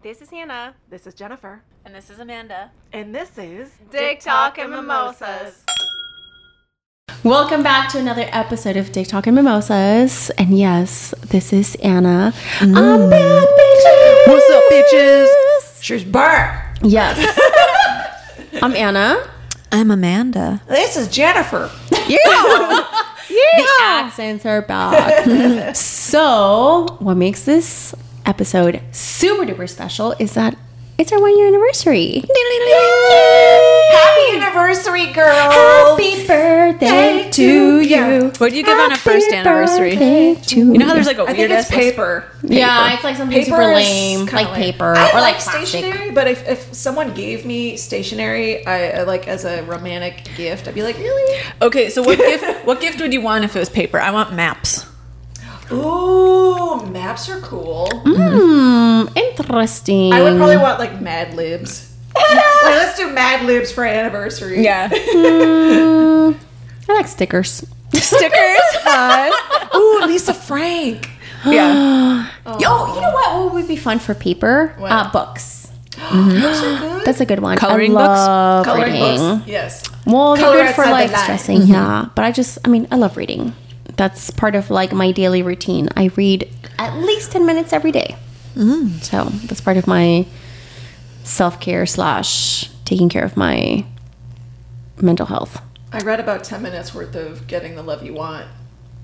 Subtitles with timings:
[0.00, 0.76] This is Hannah.
[0.88, 1.64] This is Jennifer.
[1.84, 2.70] And this is Amanda.
[2.92, 5.64] And this is Dick Talk and Mimosas.
[7.24, 10.30] Welcome back to another episode of Dick Talk and Mimosas.
[10.38, 12.32] And yes, this is Anna.
[12.58, 12.76] Mm.
[12.76, 14.26] I'm bad, bitches.
[14.28, 15.82] What's up, bitches?
[15.82, 16.78] She's back.
[16.82, 17.18] Yes.
[18.62, 19.28] I'm Anna.
[19.72, 20.62] I'm Amanda.
[20.68, 21.72] This is Jennifer.
[21.90, 22.06] Yeah.
[22.08, 23.56] yeah.
[23.56, 25.74] The accents are back.
[25.76, 27.96] so, what makes this
[28.28, 30.54] episode super duper special is that
[30.98, 32.24] it's our one year anniversary.
[33.92, 35.54] Happy anniversary, girls.
[35.54, 38.32] Happy birthday to you.
[38.38, 39.94] What do you give on a first anniversary?
[39.94, 42.24] You You know how there's like a I think weird it's ass paper.
[42.42, 46.26] Yeah, it's like something super lame, kinda like paper I or like, like stationery, but
[46.26, 50.82] if, if someone gave me stationery, I I like as a romantic gift, I'd be
[50.82, 51.40] like, really?
[51.62, 52.44] Okay, so what gift?
[52.66, 53.98] What gift would you want if it was paper?
[54.00, 54.84] I want maps.
[55.70, 57.88] Ooh, maps are cool.
[58.04, 60.12] Hmm, interesting.
[60.12, 61.94] I would probably want like Mad Libs.
[62.16, 64.62] like, let's do Mad Libs for anniversary.
[64.64, 66.34] Yeah, I
[66.88, 67.64] like stickers.
[67.94, 68.58] stickers.
[68.82, 69.32] Fun.
[69.76, 71.10] Ooh, Lisa Frank.
[71.46, 72.28] Yeah.
[72.44, 72.54] Yo,
[72.94, 73.44] you know what?
[73.44, 74.74] What would be fun for paper?
[74.76, 74.90] What?
[74.90, 75.70] Uh, books.
[76.12, 77.04] Those are good.
[77.06, 77.56] That's a good one.
[77.56, 78.66] Coloring I books?
[78.66, 79.16] Coloring reading.
[79.18, 79.46] books.
[79.46, 79.84] Yes.
[80.04, 81.22] Well, they're Color good for outside like the line.
[81.22, 81.62] stressing.
[81.62, 83.54] Yeah, but I just, I mean, I love reading.
[83.98, 85.90] That's part of like my daily routine.
[85.94, 88.16] I read at least ten minutes every day.
[88.54, 89.02] Mm.
[89.02, 90.26] So that's part of my
[91.24, 93.84] self care slash taking care of my
[94.96, 95.60] mental health.
[95.92, 98.46] I read about 10 minutes worth of Getting the Love You Want.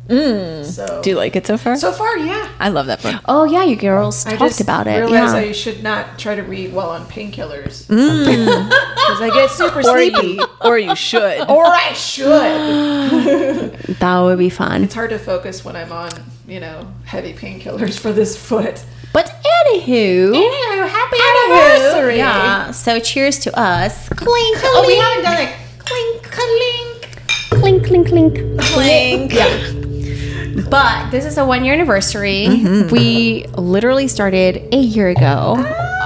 [0.09, 0.65] Mm.
[0.67, 1.77] So, Do you like it so far?
[1.77, 2.49] so far, yeah.
[2.61, 3.17] I love that book.
[3.27, 4.99] Oh yeah, you girls I talked about it.
[5.01, 5.41] realized Yeah.
[5.41, 7.87] I should not try to read while on painkillers.
[7.87, 8.71] Mm.
[9.05, 10.27] Because I get super Or sleepy.
[10.39, 11.49] you, or you should.
[11.49, 12.29] Or I should.
[14.01, 14.85] that would be fun.
[14.85, 16.11] It's hard to focus when I'm on,
[16.49, 18.83] you know, heavy painkillers for this foot.
[19.13, 19.27] But
[19.67, 21.17] anywho, Anywho, happy
[21.53, 22.17] anniversary.
[22.17, 22.71] Yeah.
[22.73, 24.09] So cheers to us.
[24.09, 24.57] Clink.
[24.65, 25.55] Oh, we haven't done it.
[25.79, 29.33] Clink, clink, clink, clink, clink, Clink.
[29.35, 29.84] Yeah.
[30.71, 32.47] But this is a one year anniversary.
[32.49, 32.93] Mm-hmm.
[32.93, 35.57] We literally started a year ago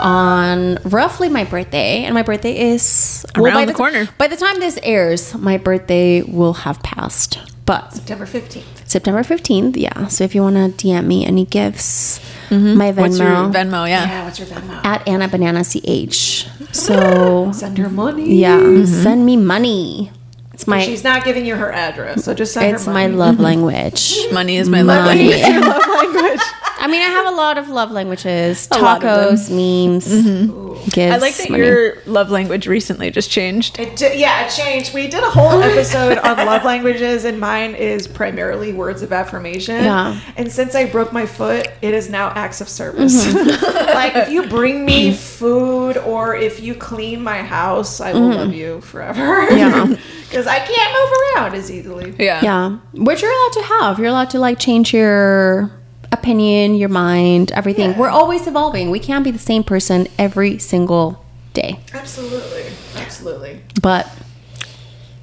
[0.01, 4.09] on roughly my birthday, and my birthday is Around by the ti- corner.
[4.19, 7.39] by the time this airs, my birthday will have passed.
[7.67, 8.89] But September 15th.
[8.89, 10.07] September 15th, yeah.
[10.07, 12.21] So if you want to DM me any gifts,
[12.51, 13.01] my Venmo Mm-hmm.
[13.01, 13.87] What's your Venmo?
[13.87, 14.05] Yeah.
[14.09, 14.83] Yeah, what's your Venmo?
[14.85, 16.47] at Anna Banana CH.
[16.73, 18.35] So Send her money.
[18.37, 20.11] yeah, send me money.
[20.59, 23.39] It's my She's not giving you her address, so just send it's her my love
[23.49, 24.19] language.
[24.33, 25.31] Money is my love Money.
[25.31, 26.41] language.
[26.78, 26.97] love language.
[26.97, 30.91] I mean, I have a lot of love languages: lot of tacos, memes, mm-hmm.
[30.91, 31.15] gifts.
[31.15, 31.65] I like that money.
[31.65, 33.78] your love language recently just changed.
[33.78, 34.94] It di- yeah, it changed.
[34.94, 39.84] We did a whole episode on love languages, and mine is primarily words of affirmation.
[39.84, 40.21] Yeah.
[40.37, 43.27] And since I broke my foot, it is now acts of service.
[43.27, 43.87] Mm-hmm.
[43.94, 48.49] like if you bring me food or if you clean my house, I will love
[48.49, 48.53] mm-hmm.
[48.53, 49.43] you forever.
[49.50, 49.97] Yeah.
[50.28, 52.15] Because I can't move around as easily.
[52.19, 52.43] Yeah.
[52.43, 53.99] Yeah, which you're allowed to have.
[53.99, 55.71] You're allowed to like change your
[56.13, 57.91] opinion, your mind, everything.
[57.91, 57.99] Yeah.
[57.99, 58.91] We're always evolving.
[58.91, 61.25] We can't be the same person every single
[61.55, 61.81] day.
[61.93, 62.65] Absolutely.
[62.97, 63.61] Absolutely.
[63.81, 64.11] But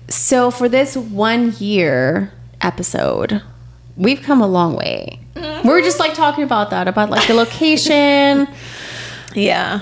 [0.08, 2.32] so for this one year
[2.62, 3.42] episode,
[3.98, 5.20] we've come a long way.
[5.36, 5.68] Mm-hmm.
[5.68, 8.48] We're just like talking about that, about like the location.
[9.34, 9.82] Yeah.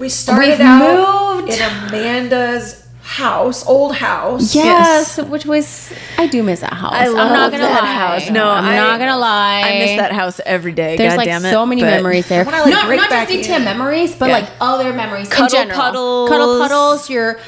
[0.00, 1.52] We started We've out moved.
[1.52, 4.54] in Amanda's house, old house.
[4.54, 6.92] yes, which was I do miss that house.
[6.92, 7.94] I I'm love not gonna that lie.
[8.18, 8.30] house.
[8.30, 9.62] No, I'm I- not gonna lie.
[9.64, 10.96] I miss that house every day.
[10.98, 11.50] There's God like damn it.
[11.50, 12.44] so many memories there.
[12.44, 13.64] wanna, like, not not just DTM in.
[13.64, 14.34] memories, but Yeah.
[14.40, 15.78] like other memories Cuddle in general.
[15.80, 16.28] puddles.
[16.30, 17.10] Cuddle puddles.
[17.10, 17.38] Your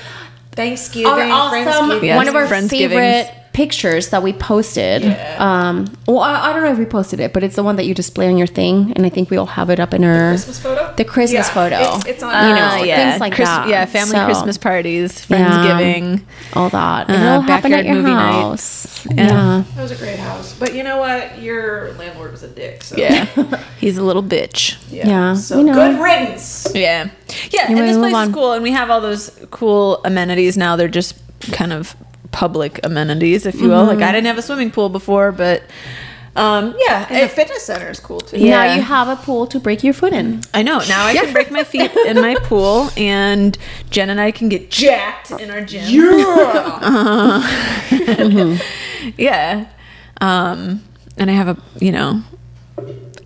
[0.52, 2.02] Thanksgiving, awesome Friendsgiving.
[2.04, 2.70] Yes, one of our Friendsgivings.
[2.70, 5.02] favorite pictures that we posted.
[5.02, 5.36] Yeah.
[5.38, 7.84] Um, well, I, I don't know if we posted it, but it's the one that
[7.86, 10.30] you display on your thing, and I think we all have it up in our
[10.30, 10.94] Christmas photo?
[10.96, 11.76] the Christmas Yeah, photo.
[11.80, 13.68] it's- it's on- you know Uh, yeah, things like Christ- that.
[13.68, 16.16] Yeah, family So, Christmas parties, yeah,
[16.54, 17.10] all that.
[17.10, 18.32] uh, it all happened at backyard your movie night.
[18.32, 19.06] house.
[19.10, 19.24] Yeah.
[19.26, 19.62] yeah.
[19.76, 20.54] That was a great house.
[20.58, 21.40] But you know what?
[21.40, 22.84] Your landlord was a dick.
[22.84, 23.26] So Yeah.
[23.80, 24.76] He's a little bitch.
[24.90, 25.08] Yeah.
[25.08, 25.72] Yeah, So you know.
[25.74, 26.68] good riddance.
[26.74, 27.08] Yeah.
[27.50, 28.28] Yeah, and this place on.
[28.28, 30.76] is cool and we have all those cool amenities now.
[30.76, 31.14] They're just
[31.52, 31.96] kind of
[32.32, 33.84] public amenities, if you will.
[33.84, 35.62] Like I didn't have a swimming pool before, but
[36.36, 38.38] um yeah, And the fitness center is cool too.
[38.38, 38.64] Yeah.
[38.64, 40.42] Now you have a pool to break your foot in.
[40.54, 40.78] I know.
[40.88, 43.58] Now I can break my feet in my pool and
[43.90, 45.84] Jen and I can get jacked in our gym.
[45.88, 47.40] yeah
[49.16, 49.66] Yeah.
[50.20, 50.84] Um,
[51.16, 52.22] and I have a, you know,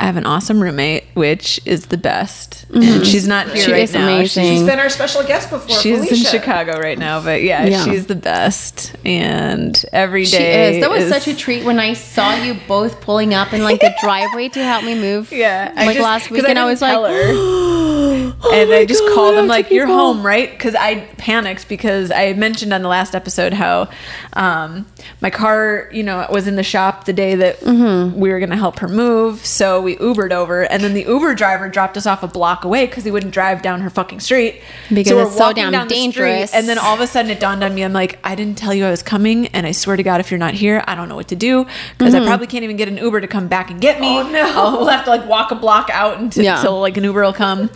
[0.01, 2.67] I have an awesome roommate, which is the best.
[2.75, 4.03] And she's not here She right is now.
[4.09, 4.45] amazing.
[4.45, 5.77] She's been our special guest before.
[5.77, 7.85] She's in Chicago right now, but yeah, Yeah.
[7.85, 8.95] she's the best.
[9.05, 10.81] And every She is.
[10.81, 13.81] That was is- such a treat when I saw you both pulling up in like
[13.81, 15.31] the driveway to help me move.
[15.33, 15.73] yeah.
[15.77, 17.13] Like just- last 'cause week, and I was like, tell her.
[18.53, 21.69] and my I just God, called them like, "You're call." home, right?" Because I panicked
[21.69, 23.89] because I mentioned on the last episode how
[24.35, 24.87] um,
[25.21, 28.19] my car, you know, was in the shop the day that Mm-hmm.
[28.19, 29.45] we were going to help her move.
[29.45, 32.87] So we Ubered over, and then the Uber driver dropped us off a block away
[32.87, 34.61] because he wouldn't drive down her fucking street.
[34.89, 36.53] Because we're it's so walking damn down the street, dangerous.
[36.55, 37.83] and then all of a sudden it dawned on me.
[37.85, 40.31] I'm like, I didn't tell you I was coming, and I swear to God, if
[40.31, 41.67] you're not here, I don't know what to do
[41.99, 44.09] because I probably can't even get an Uber to come back and get me.
[44.17, 44.29] Mm-hmm.
[44.29, 44.53] Oh, no.
[44.55, 46.57] I'll we'll have to like walk a block out until, Yeah.
[46.57, 47.71] until like an Uber will come.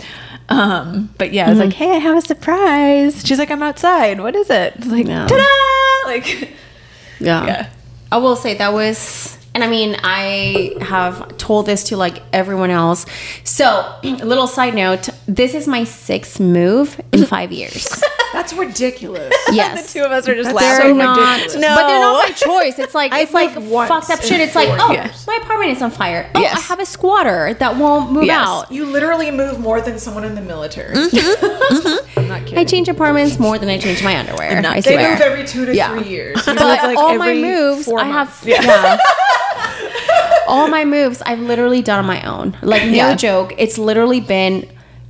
[0.50, 1.78] Um, but yeah, I was like, Mm-hmm.
[1.78, 3.22] hey, I have a surprise.
[3.25, 4.20] She's like, I'm outside.
[4.20, 4.75] What is it?
[4.76, 5.26] It's like, Yeah.
[5.26, 6.08] ta-da!
[6.10, 6.50] Like,
[7.20, 7.46] Yeah.
[7.46, 7.70] Yeah.
[8.10, 12.70] I will say that was, and I mean, I have told this to like everyone
[12.70, 13.06] else.
[13.44, 13.64] So,
[14.02, 17.88] a little side note this is my sixth move in five years.
[18.32, 19.34] That's ridiculous.
[19.50, 19.92] Yes.
[19.92, 20.98] the two of us are just That's laughing.
[20.98, 21.54] They're so not, ridiculous.
[21.54, 22.78] but they're not my choice.
[22.78, 24.40] It's like I've it's like moved once fucked up shit.
[24.40, 25.26] It's like, oh, years.
[25.26, 26.30] my apartment is on fire.
[26.34, 28.46] Oh, I have a squatter that won't move Yes.
[28.46, 28.70] out.
[28.70, 30.94] You literally move more than someone in the military.
[30.94, 32.18] Mm-hmm.
[32.20, 32.58] I'm not kidding.
[32.58, 34.60] I change apartments more than I change my underwear.
[34.60, 35.12] not I they swear.
[35.12, 35.96] move every two to Yeah.
[35.98, 36.36] three years.
[36.46, 38.40] You but like, all my moves four I months.
[38.40, 38.98] have yeah.
[40.49, 42.56] All my moves I've literally done on my own.
[42.62, 43.14] Like no Yeah.
[43.16, 44.69] joke, it's literally been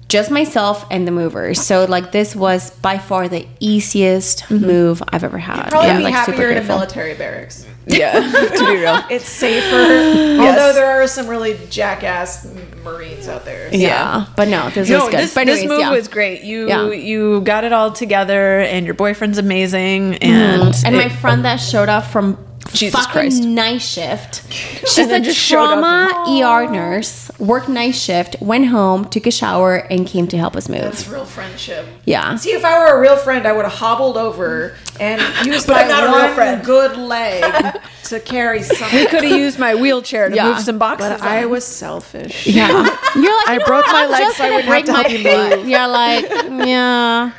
[0.09, 1.61] just myself and the movers.
[1.61, 4.67] So like this was by far the easiest mm-hmm.
[4.67, 5.69] move I've ever had.
[5.69, 7.67] Probably I'm, be like, super happier in a military barracks.
[7.87, 8.12] Yeah,
[8.56, 9.03] to be real.
[9.11, 10.41] It's safer.
[10.41, 12.47] Although there are some really jackass
[12.83, 13.71] Marines out there.
[13.71, 14.27] so- Yeah.
[14.37, 15.21] But no, this No, was good.
[15.21, 15.91] this, but this move yeah.
[15.91, 16.43] was great.
[16.43, 16.91] You Yeah.
[16.91, 20.15] you got it all together, and your boyfriend's amazing.
[20.15, 20.25] Mm-hmm.
[20.25, 22.39] And and my friend that showed up from
[22.73, 23.43] Jesus fucking Christ.
[23.44, 24.53] night shift.
[24.53, 29.31] She's a just showed up trauma ER nurse, worked night shift, went home, took a
[29.31, 30.82] shower, and came to help us move.
[30.82, 31.87] That's real friendship.
[32.05, 32.37] yeah.
[32.37, 35.75] See, if I were a real friend, I would have hobbled over and used But
[35.75, 36.65] my I'm not a one real friend.
[36.65, 39.06] good leg to carry something.
[39.09, 40.49] could have used my wheelchair to Yeah.
[40.53, 41.09] move some boxes.
[41.11, 42.47] But I was selfish.
[42.47, 42.69] Yeah.
[43.17, 45.19] You're like, I broke my leg so I wouldn't have to help you
[45.59, 45.69] move.
[45.69, 46.25] You're like,
[46.67, 47.32] yeah.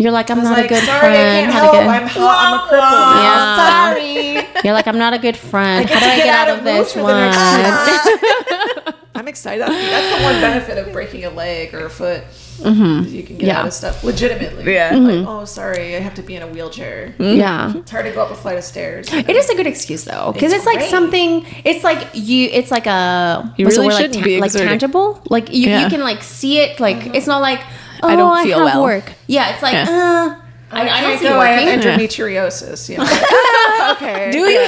[0.00, 1.14] You're like, I'm not like, a good sorry, friend.
[1.14, 1.72] I can't How help.
[1.72, 2.80] to I'm, get- ho- I'm a cripple.
[2.80, 3.22] now.
[3.22, 4.40] Yeah.
[4.44, 4.62] Sorry.
[4.64, 5.88] You're like, I'm not a good friend.
[5.88, 8.94] How do I get get out out of of this mood for the next one?
[9.14, 9.60] I'm excited.
[9.60, 12.24] That's, that's the one benefit of breaking a leg or a foot.
[12.60, 13.06] Mm-hmm.
[13.06, 13.60] is You can get Yeah.
[13.60, 14.72] out of stuff legitimately.
[14.72, 14.92] Yeah.
[14.94, 15.04] Mm-hmm.
[15.26, 17.14] Like, oh, sorry, I have to be in a wheelchair.
[17.18, 17.38] Mm-hmm.
[17.38, 17.76] yeah.
[17.76, 19.12] It's hard to go up a flight of stairs.
[19.12, 21.44] It is a good excuse though, because It's it's, like something.
[21.64, 22.48] It's like you.
[22.50, 23.52] It's like a.
[23.58, 25.20] You really shouldn't like, be like tangible.
[25.28, 25.84] Like you, Yeah.
[25.84, 26.80] you can like see it.
[26.80, 27.60] Like it's not like
[28.02, 28.82] oh, I I don't feel have well.
[28.84, 29.12] work.
[29.26, 30.36] Yeah, it's like Yeah.
[30.40, 31.40] uh, I, I don't see go.
[31.40, 32.88] I have endometriosis.
[32.88, 33.04] You know?
[33.92, 34.30] Okay.
[34.30, 34.60] Do you?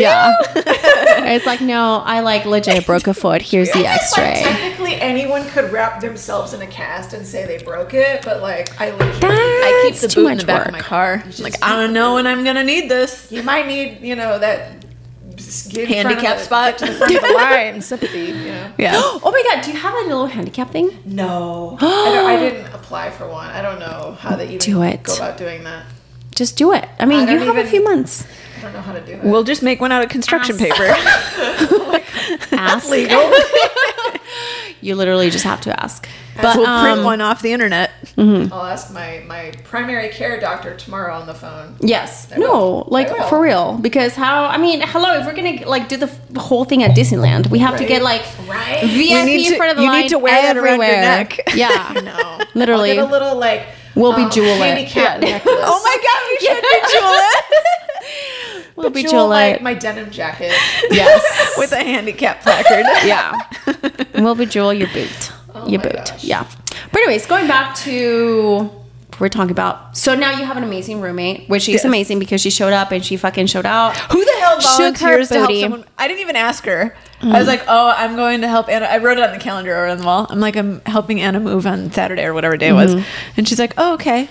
[0.00, 3.42] Yeah, it's like no, I like legit broke a foot.
[3.42, 4.42] Here's the X-ray.
[4.44, 8.78] technically anyone could wrap themselves in a cast and say they broke it, but like
[8.80, 10.66] I legit, I keep That's the boot in the back work.
[10.68, 11.24] of my car.
[11.38, 13.32] Like I don't know when I'm gonna need this.
[13.32, 14.84] you might need you know that
[15.70, 16.78] get in front of Handicap the- spot.
[16.78, 18.18] get to the front of the line sympathy.
[18.26, 18.72] You know.
[18.78, 18.92] Yeah.
[19.24, 20.90] Oh my god, do you have a little handicap thing?
[21.04, 23.48] No, I, don't, I didn't apply for one.
[23.50, 25.02] I don't know how they even Do it.
[25.04, 25.86] go about doing that.
[26.34, 26.86] Just do it.
[26.98, 28.26] I mean, I you don't have a few months.
[28.58, 29.22] I don't know how to do it.
[29.24, 30.74] We'll just make one out of construction paper.
[32.52, 32.90] Ask.
[32.90, 33.30] legal.
[34.80, 36.06] You literally just have to ask.
[36.42, 37.90] But we'll print um, one off the internet.
[38.18, 41.76] I'll ask my my primary care doctor tomorrow on the phone.
[41.80, 42.30] Yes.
[42.32, 42.88] I no, will.
[42.90, 43.78] like for real.
[43.78, 44.44] Because how?
[44.44, 45.14] I mean, hello.
[45.18, 48.02] If we're gonna like do the f- whole thing at Disneyland, we have to get
[48.02, 48.80] like Right.
[48.84, 51.00] VIP We to- in front of the you need to wear that around your everywhere.
[51.02, 51.40] neck.
[51.54, 51.92] Yeah.
[52.04, 52.90] No, Literally.
[52.90, 54.58] I'll get a little like We'll be um, jewel it.
[54.58, 55.30] handicap Yeah.
[55.38, 55.54] necklace.
[55.62, 60.52] Oh my god, we should be jewel We'll be Jewel jewel my, my denim jacket.
[60.90, 61.56] Yes.
[61.56, 62.84] with a handicap placard.
[63.06, 63.40] yeah.
[64.16, 65.32] We'll be jewel your boot.
[65.66, 65.92] Oh your boot.
[65.94, 66.24] gosh.
[66.24, 66.46] Yeah.
[66.92, 68.70] But anyways, going back to
[69.10, 69.96] what we're talking about.
[69.96, 71.84] So now you have an amazing roommate, which she's Yes.
[71.84, 73.96] amazing because she showed up and she fucking showed out.
[74.12, 75.84] Who the hell volunteers to help someone?
[75.98, 76.94] I didn't even ask her.
[77.22, 79.74] I was like, "Oh, I'm going to help Anna." I wrote it on the calendar
[79.74, 80.26] or on the wall.
[80.28, 83.04] I'm like, "I'm helping Anna move on Saturday or whatever day it was," mm-hmm.
[83.38, 84.28] and she's like, "Oh, okay."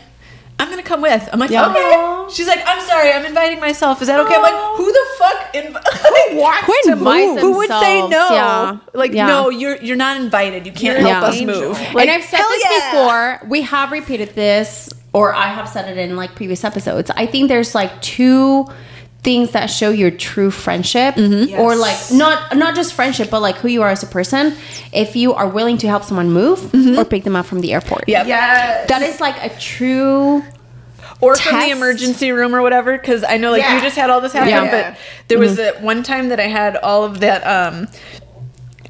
[0.58, 1.28] I'm gonna come with.
[1.34, 1.70] I'm like, Yeah.
[1.70, 2.34] okay.
[2.34, 4.02] She's like, I'm sorry, I'm inviting myself.
[4.02, 4.36] Is that okay?
[4.36, 5.54] I'm like, who the fuck?
[5.54, 7.40] Inv- who wants Who to move?
[7.40, 8.28] Who would say no?
[8.32, 8.78] Yeah.
[8.94, 9.28] Like, Yeah.
[9.28, 10.66] no, you're you're not invited.
[10.66, 11.78] You can't You're help us move.
[11.78, 13.42] And Like, and I've said this before.
[13.48, 17.12] We have repeated this, or I have said it in like previous episodes.
[17.16, 18.66] I think there's like two
[19.26, 21.60] things that show your true friendship Mm-hmm.
[21.60, 24.44] or like not not just friendship but like who you are as a person
[24.94, 27.00] if you are willing to help someone move Mm-hmm.
[27.00, 28.28] or pick them up from the airport Yep.
[28.28, 28.88] Yes.
[28.92, 30.44] that is like a true
[31.22, 33.76] or from the emergency room or whatever because i know like Yeah.
[33.76, 34.72] you just had all this happen Yeah.
[34.92, 34.98] but
[35.30, 37.88] there was that one time that i had all of that um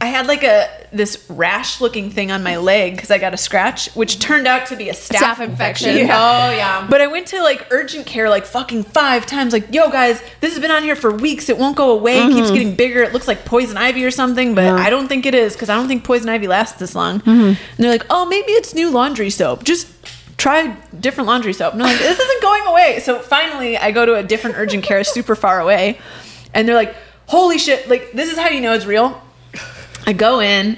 [0.02, 3.38] I had like a this rash looking thing on my leg because I got a
[3.38, 5.90] scratch, which turned out to be a staph, Staph infection.
[5.92, 6.10] infection.
[6.12, 6.86] Oh, yeah.
[6.90, 9.54] But I went to like urgent care like fucking five times.
[9.54, 11.48] Like, yo guys, this has been on here for weeks.
[11.50, 12.18] It won't go away.
[12.26, 13.04] It keeps getting bigger.
[13.04, 14.78] It looks like poison ivy or something, but Mm-hmm.
[14.78, 14.84] Yeah.
[14.84, 17.20] I don't think it is because I don't think poison ivy lasts this long.
[17.22, 17.30] Mm-hmm.
[17.32, 19.64] And they're like, oh, maybe it's new laundry soap.
[19.64, 19.88] Just
[20.38, 21.74] try different laundry soap.
[21.74, 23.00] And I'm like, this isn't going away.
[23.00, 26.00] So finally, I go to a different urgent care super far away,
[26.54, 26.96] and they're like,
[27.28, 27.88] holy shit!
[27.90, 29.22] Like, this is how you know it's real.
[30.06, 30.78] I go in.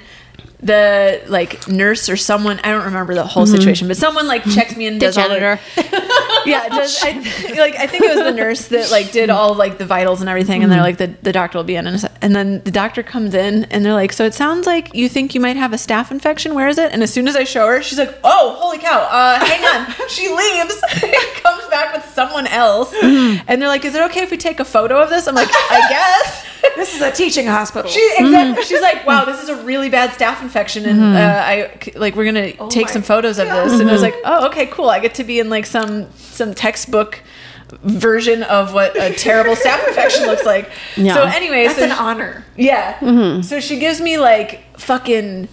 [0.60, 3.54] The like nurse or someone I don't remember the whole mm-hmm.
[3.54, 5.62] situation, but someone like checks me and The does all the- janitor.
[6.46, 7.12] yeah, does, I,
[7.56, 10.28] like I think it was the nurse that like did all like the vitals and
[10.28, 10.84] everything, and they're mm-hmm.
[10.84, 13.84] like the, the doctor will be in, and, and then the doctor comes in and
[13.84, 16.54] they're like, so it sounds like you think you might have a staph infection.
[16.54, 16.92] Where is it?
[16.92, 19.06] And as soon as I show her, she's like, oh, holy cow!
[19.10, 19.94] Uh, hang on.
[20.08, 20.80] she leaves,
[21.42, 23.44] comes back with someone else, mm-hmm.
[23.46, 25.26] and they're like, is it okay if we take a photo of this?
[25.26, 26.44] I'm like, I guess.
[26.76, 27.90] This is a teaching hospital.
[27.90, 28.54] She exactly.
[28.54, 28.62] Mm-hmm.
[28.62, 31.16] She's like, "Wow, this is a really bad staph infection, and mm-hmm.
[31.16, 34.14] uh, I like we're gonna oh take some photos of this." And I was mm-hmm.
[34.14, 34.88] like, "Oh, okay, cool.
[34.88, 37.22] I get to be in like some some textbook
[37.82, 41.14] version of what a terrible staph infection looks like." Yeah.
[41.14, 42.44] So anyway, That's so an she- honor.
[42.56, 43.40] yeah.
[43.42, 45.48] So she gives me like fucking.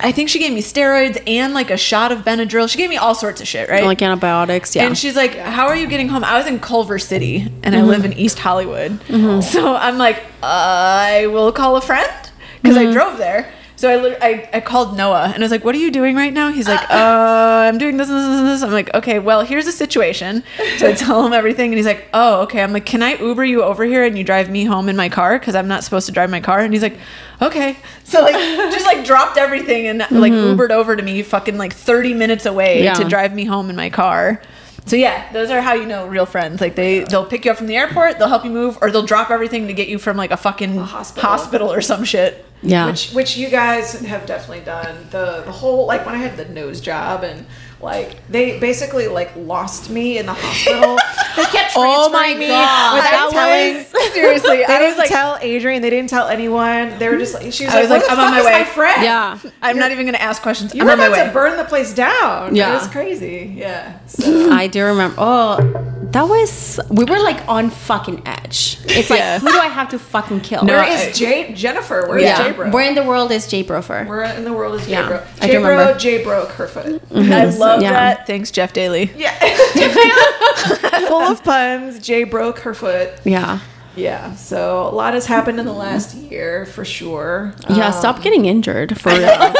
[0.00, 2.68] I think she gave me steroids and like a shot of Benadryl.
[2.68, 3.84] She gave me all sorts of shit, right?
[3.84, 4.74] like antibiotics.
[4.74, 4.86] Yeah.
[4.86, 7.82] And she's like, "How are you getting home?" I was in Culver City, and I
[7.82, 8.12] live mm-hmm.
[8.12, 8.92] in East Hollywood.
[8.92, 9.40] Mm-hmm.
[9.40, 12.92] So I'm like, I will call a friend because I mm-hmm.
[12.92, 13.52] drove there.
[13.84, 16.32] So I, I I called Noah and I was like, "What are you doing right
[16.32, 19.42] now?" He's like, "Uh, I'm doing this and this and this." I'm like, "Okay, well,
[19.42, 20.42] here's the situation."
[20.78, 23.44] So I tell him everything, and he's like, "Oh, okay." I'm like, "Can I Uber
[23.44, 26.06] you over here and you drive me home in my car because I'm not supposed
[26.06, 26.96] to drive my car?" And he's like,
[27.42, 28.32] "Okay." So like,
[28.72, 32.84] just like dropped everything and like Ubered over to me, fucking like 30 minutes away
[32.84, 32.94] Yeah.
[32.94, 34.40] to drive me home in my car.
[34.86, 36.60] So yeah, those are how you know real friends.
[36.60, 39.06] Like they they'll pick you up from the airport, they'll help you move, or they'll
[39.06, 41.28] drop everything to get you from like a fucking hospital.
[41.28, 41.72] hospital.
[41.72, 42.44] or some shit.
[42.62, 42.86] yeah.
[42.86, 46.44] which which you guys have definitely done the the whole like when I had the
[46.46, 47.46] nose job and
[47.84, 50.96] like they basically like lost me in the hospital.
[51.36, 54.10] they kept Oh my me God, without that telling.
[54.12, 55.82] Seriously, They I didn't was like, tell Adrian.
[55.82, 56.98] They didn't tell anyone.
[56.98, 58.40] They were just like she was I like, was "Where like, I'm on fuck my
[58.40, 59.02] is way." My friend.
[59.02, 59.38] yeah.
[59.62, 60.74] I'm not even gonna ask questions.
[60.74, 61.26] You I'm were on my about way.
[61.26, 62.56] to burn the place down.
[62.56, 62.70] Yeah.
[62.70, 63.52] it was crazy.
[63.56, 63.98] Yeah.
[64.06, 64.50] So.
[64.52, 65.16] I do remember.
[65.18, 66.80] Oh, that was.
[66.90, 68.78] We were like on fucking edge.
[68.84, 69.38] It's like, Yeah.
[69.38, 70.64] who do I have to fucking kill?
[70.64, 72.06] Where No, is I- Jay Jennifer?
[72.08, 72.42] Where's yeah.
[72.42, 72.70] J Bro?
[72.70, 74.06] Where in the world is Jay Brofer?
[74.06, 75.22] Where in the world is Jay Yeah, Bro?
[75.42, 75.98] I do J Bro, remember.
[75.98, 77.02] J Bro, Kerfoot.
[77.14, 77.90] I love Yeah.
[77.92, 78.26] that.
[78.26, 79.10] Thanks, Jeff Daly.
[79.16, 79.34] Yeah.
[81.08, 81.98] Full of puns.
[81.98, 83.10] Jay broke her foot.
[83.24, 83.58] Yeah.
[83.96, 84.34] Yeah.
[84.36, 87.54] So a lot has happened in the last year for sure.
[87.68, 87.86] Yeah.
[87.88, 89.54] Um, stop getting injured for real.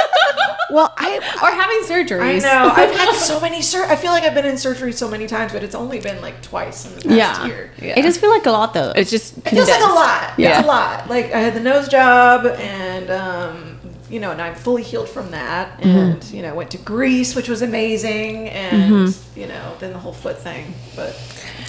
[0.70, 2.20] Well, I or having surgeries.
[2.20, 3.84] I know I've had so many sur.
[3.84, 6.40] I feel like I've been in surgery so many times, but it's only been like
[6.42, 7.46] twice in the past Yeah.
[7.46, 7.70] year.
[7.80, 7.98] Yeah.
[7.98, 8.92] It does feel like a lot though.
[8.96, 10.34] It's just It feels like a lot.
[10.38, 10.58] Yeah.
[10.58, 11.08] It's a lot.
[11.08, 13.73] Like I had the nose job, and um,
[14.10, 15.78] you know, and I'm fully healed from that.
[15.78, 15.88] Mm-hmm.
[15.88, 19.40] And you know, went to Greece, which was amazing, and mm-hmm.
[19.40, 20.74] you know, then the whole foot thing.
[20.94, 21.16] But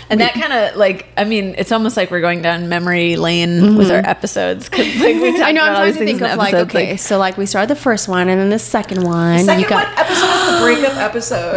[0.10, 3.50] And that kind of like, I mean, it's almost like we're going down memory lane
[3.50, 3.78] mm-hmm.
[3.78, 4.70] with our episodes.
[4.70, 5.64] Cause like we I know.
[5.64, 8.08] I'm all trying to think of like episodes, okay, so like we started the first
[8.08, 9.40] one and then the second one.
[9.40, 11.56] second you got one episode was the breakup episode.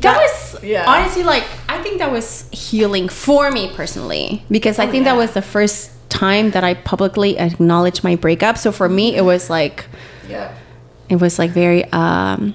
[0.00, 0.84] that was yeah.
[0.86, 5.14] honestly like I think that was healing for me personally because I oh, think yeah.
[5.14, 8.58] that was the first time that I publicly acknowledged my breakup.
[8.58, 9.86] So for me, it was like
[10.28, 10.54] yeah.
[11.08, 12.54] it was like very um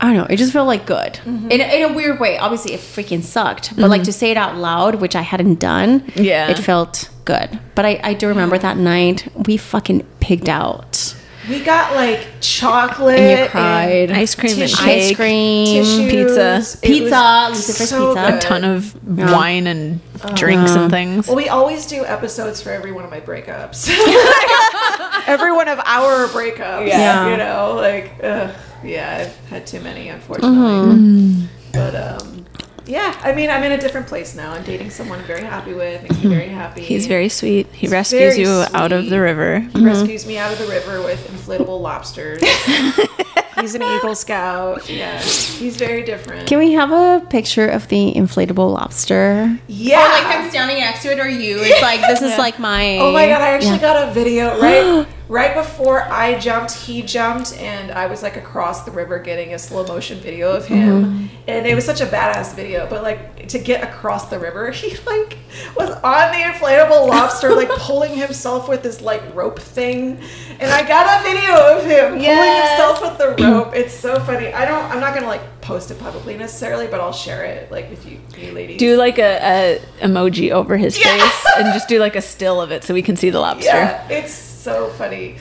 [0.00, 0.26] I don't know.
[0.30, 1.50] It just felt like good Mm-hmm.
[1.50, 2.38] in, a, in a weird way.
[2.38, 6.04] Obviously, it freaking sucked, but like to say it out loud, which I hadn't done,
[6.14, 6.48] Yeah.
[6.50, 7.58] it felt good.
[7.74, 11.16] But I, I do remember that night we fucking pigged out.
[11.48, 14.10] We got like chocolate And you cried.
[14.12, 15.10] Ice cream and cake.
[15.10, 16.10] Ice cream, tissues.
[16.10, 16.56] pizza.
[16.82, 17.10] It Pizza,
[17.50, 18.36] was Lucifer's so pizza.
[18.36, 19.32] a ton of Yeah.
[19.32, 20.00] wine and
[20.34, 21.26] drinks and things.
[21.26, 23.88] Well, we always do episodes for every one of my breakups.
[25.26, 26.88] every one of our breakups.
[26.88, 27.30] Yeah.
[27.30, 28.52] You know, like, uh,
[28.84, 31.48] yeah, I've had too many, unfortunately.
[31.72, 32.46] But, um,
[32.88, 34.52] yeah, I mean, I'm in a different place now.
[34.52, 36.28] I'm dating someone I'm very happy with, makes me hmm.
[36.30, 36.80] very happy.
[36.80, 37.66] He's very sweet.
[37.66, 39.60] He He's rescues very you out of the river.
[39.60, 39.84] He mm-hmm.
[39.84, 42.42] rescues me out of the river with inflatable lobsters.
[43.60, 44.88] he's an Eagle Scout.
[44.88, 46.48] Yeah, he's very different.
[46.48, 49.58] Can we have a picture of the inflatable lobster?
[49.66, 49.98] yeah.
[49.98, 51.58] Or like I'm standing next to it, or you?
[51.60, 52.98] It's like this is like my.
[52.98, 53.78] Oh my god, I actually Yeah.
[53.80, 58.84] got a video right right before I jumped, he jumped and I was like across
[58.84, 61.04] the river getting a slow motion video of him.
[61.04, 61.26] Mm-hmm.
[61.48, 64.96] And it was such a badass video, but like to get across the river, he
[65.06, 65.38] like
[65.76, 70.18] was on the inflatable lobster like pulling himself with this like rope thing.
[70.60, 72.38] And I got a video of him Yes.
[72.38, 73.74] pulling himself with the rope.
[73.74, 74.52] It's so funny.
[74.52, 77.90] I don't I'm not to like post it publicly necessarily, but I'll share it like
[77.90, 78.78] with you, you ladies.
[78.78, 81.18] Do like a, a emoji over his Yeah.
[81.18, 83.66] face and just do like a still of it so we can see the lobster.
[83.66, 84.32] Yeah, it's
[84.68, 85.36] so funny.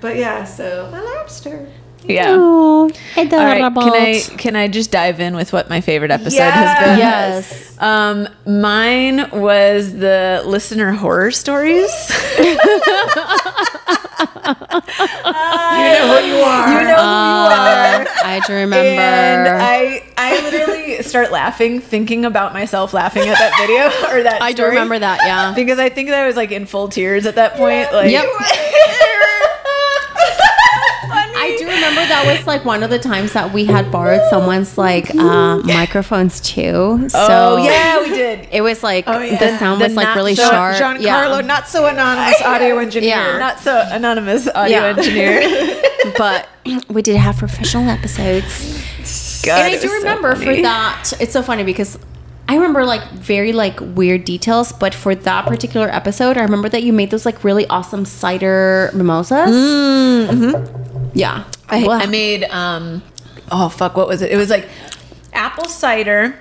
[0.00, 1.66] But yeah, so my lobster.
[2.04, 2.34] Yeah.
[2.36, 3.26] Oh, All right.
[3.26, 3.82] adorable.
[3.82, 6.98] Can I can I just dive in with what my favorite episode has been?
[6.98, 7.78] Yes.
[7.80, 11.90] Um, mine was the listener horror stories.
[14.18, 16.68] You know who you are.
[16.68, 18.06] you know who you uh, are.
[18.24, 18.76] I do remember.
[19.00, 24.40] And I I literally start laughing thinking about myself laughing at that video or that
[24.42, 24.70] I do story.
[24.70, 25.52] remember that, yeah.
[25.54, 27.92] because I think that I was like in full tears at that point.
[27.92, 28.26] Like, Yep.
[32.04, 35.58] Remember that was like one of the times that we had borrowed someone's like uh,
[35.58, 37.08] microphones too.
[37.08, 38.48] So oh yeah, we did.
[38.52, 39.38] it was like yeah.
[39.38, 40.76] the sound The was like really so- sharp.
[40.76, 41.46] Giancarlo, yeah.
[41.46, 43.08] not so anonymous audio engineer.
[43.10, 43.38] Yeah.
[43.38, 44.96] Not so anonymous audio Yeah.
[44.96, 45.82] engineer.
[46.18, 46.48] but
[46.88, 49.42] we did have professional episodes.
[49.44, 51.12] God, and I do was so remember for that.
[51.20, 51.98] It's so funny because
[52.48, 56.82] I remember like very like weird details, but for that particular episode, I remember that
[56.82, 59.54] you made those like really awesome cider mimosas.
[61.14, 61.92] Yeah, I, Wow.
[61.94, 63.02] I made um
[63.50, 64.30] oh fuck what was it?
[64.32, 64.68] It was like
[65.32, 66.38] apple cider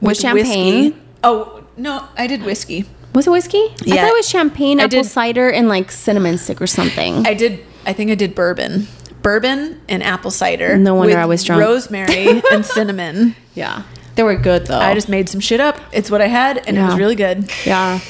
[0.00, 0.84] With champagne?
[0.92, 1.00] whiskey.
[1.24, 2.84] Oh no, I did whiskey.
[3.14, 3.58] Was it whiskey?
[3.58, 3.94] I Yeah.
[4.02, 7.26] thought it was champagne, I apple did- cider, and like cinnamon stick or something.
[7.26, 8.86] I did I think I did bourbon.
[9.22, 10.76] Bourbon and apple cider.
[10.76, 11.60] No wonder with I was drunk.
[11.62, 13.34] Rosemary and cinnamon.
[13.54, 13.82] yeah,
[14.14, 14.78] they were good though.
[14.78, 15.78] I just made some shit up.
[15.92, 17.50] It's what I had and it was really good.
[17.64, 18.00] yeah.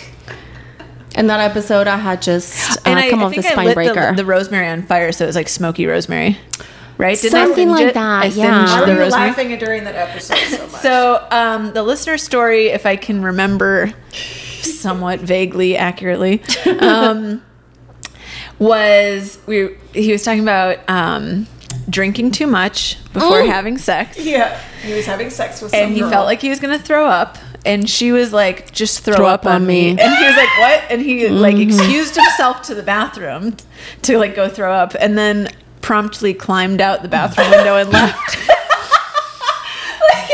[1.14, 3.52] And that episode, I had just uh, And I, come I off the think I
[3.52, 4.10] spine lit breaker.
[4.10, 6.38] the, the rosemary on fire so it was like smoky rosemary.
[6.96, 7.16] Right?
[7.16, 7.94] Didn't Something singe like it?
[7.94, 8.66] that, I yeah.
[8.66, 9.28] singed Why the were you rosemary.
[9.30, 10.82] laughing during that episode so much?
[10.82, 13.92] So, um, the listener story, if I can remember
[14.62, 16.42] somewhat vaguely accurately,
[16.80, 17.42] um,
[18.58, 21.46] was we he was talking about um,
[21.88, 26.00] drinking too much before having sex, yeah, he was having sex with some and he
[26.00, 26.10] girl.
[26.10, 27.38] felt like he was gonna throw up.
[27.64, 29.94] And she was like, "Just throw, Throw up, up on me.
[29.94, 30.00] me.
[30.00, 31.68] And he was like, "What?" And he like mm-hmm.
[31.68, 33.56] excused himself to the bathroom
[34.02, 35.48] to like go throw up, and then
[35.80, 38.38] promptly climbed out the bathroom window and left.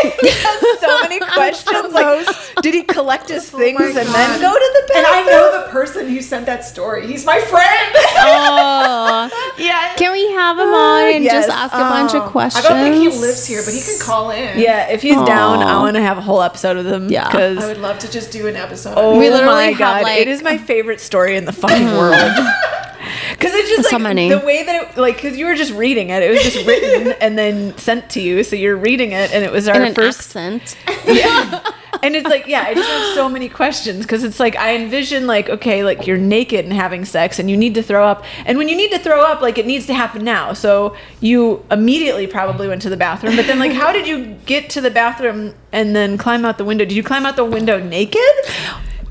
[0.05, 1.93] Like, he had so many questions.
[1.93, 2.27] Like,
[2.63, 5.07] did he collect his oh things my and then go to the And?
[5.07, 7.07] I know the person who sent that story.
[7.07, 7.95] He's my friend.
[8.19, 9.95] oh, Yeah.
[9.97, 11.47] can we have him ah, on and Yes.
[11.47, 12.65] just ask a bunch Oh, of questions?
[12.65, 14.59] I don't think he lives here, but he can call in.
[14.59, 17.11] Yeah, if he's down, I want to have a whole episode of him.
[17.11, 17.27] Yeah.
[17.31, 18.95] because I would love to just do an episode.
[18.97, 21.87] oh We literally my have, god, like- it is my favorite story in the fucking
[21.93, 22.31] world.
[23.35, 24.29] Because it's just So like many.
[24.29, 26.23] the way that it, like, because you were just reading it.
[26.23, 29.53] It was just written and then sent to you, so you're reading it, and it
[29.53, 30.77] was our in first accent.
[31.07, 31.61] yeah.
[32.03, 35.27] And it's like, yeah, I just have so many questions because it's like I envision
[35.27, 38.25] like, okay, like you're naked and having sex and you need to throw up.
[38.45, 40.53] And when you need to throw up, like it needs to happen now.
[40.53, 43.37] So you immediately probably went to the bathroom.
[43.37, 46.65] But then like how did you get to the bathroom and then climb out the
[46.65, 46.85] window?
[46.85, 48.21] Did you climb out the window naked?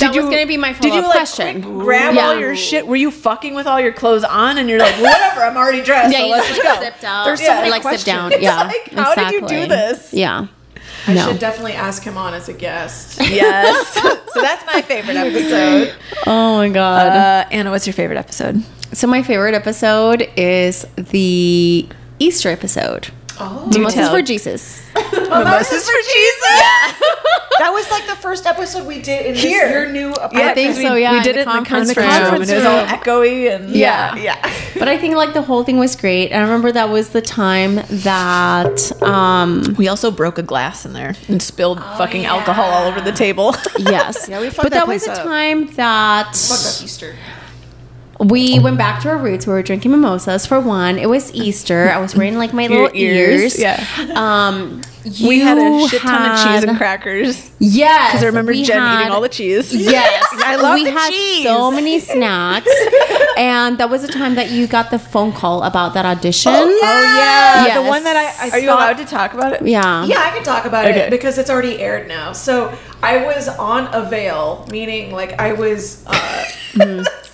[0.03, 1.61] That Did was gonna be my Did you follow-up like question.
[1.63, 2.27] quick grab Yeah.
[2.27, 2.85] all your shit?
[2.87, 6.11] Were you fucking with all your clothes on and you're like, whatever, I'm already dressed.
[6.13, 6.85] Yeah, so let's just just go.
[6.85, 7.25] zipped out.
[7.25, 8.29] There's so yeah, many like zip down.
[8.31, 8.43] questions.
[8.43, 10.13] Yeah, Like, how did you do this?
[10.13, 10.47] Yeah.
[11.07, 11.27] I no.
[11.27, 13.19] should definitely ask him on as a guest.
[13.29, 13.87] Yes.
[14.33, 15.95] so that's my favorite episode.
[16.27, 17.07] Oh my god.
[17.07, 18.63] Uh, Anna, what's your favorite episode?
[18.93, 21.87] so my favorite episode is the
[22.19, 23.07] Easter episode.
[23.39, 24.13] Oh, Mimosas tell.
[24.15, 24.83] for Jesus.
[24.95, 26.49] Mimosas for Jesus.
[26.55, 26.93] Yeah.
[27.59, 29.65] that was like the first episode we did in Here.
[29.65, 30.45] this, your new apartment.
[30.45, 32.31] I think we, so, yeah, we in did the it in the conference conference, room.
[32.33, 34.15] room, and it was all echoey and Yeah.
[34.15, 34.53] yeah.
[34.77, 36.31] But I think like the whole thing was great.
[36.31, 40.93] And I remember that was the time that um We also broke a glass in
[40.93, 43.55] there and spilled fucking alcohol all over the table.
[43.79, 44.27] yes.
[44.33, 45.27] Yeah, we fucked but that that was place the up.
[45.27, 47.15] time that Fuck up Easter.
[48.25, 49.45] We went back to our roots.
[49.47, 50.97] We were drinking mimosas for one.
[50.99, 51.89] It was Easter.
[51.89, 53.59] I was wearing like my Your little ears.
[53.59, 53.85] ears, yeah.
[54.15, 54.81] Um
[55.21, 58.11] we had a you shit ton of cheese and crackers Yes.
[58.11, 59.75] because I remember Jen had- eating all the cheese.
[59.75, 61.43] Yes, I love we the had cheese.
[61.43, 62.71] so many snacks,
[63.37, 66.53] and that was the time that you got the phone call about that audition.
[66.55, 67.83] Oh yeah, Yes.
[67.83, 69.67] the one that I, I Are you allowed to talk about it?
[69.67, 71.01] yeah, Yeah, I can talk about Okay.
[71.01, 72.31] it because it's already aired now.
[72.31, 72.73] So
[73.03, 76.45] I was on avail, meaning like I was, uh,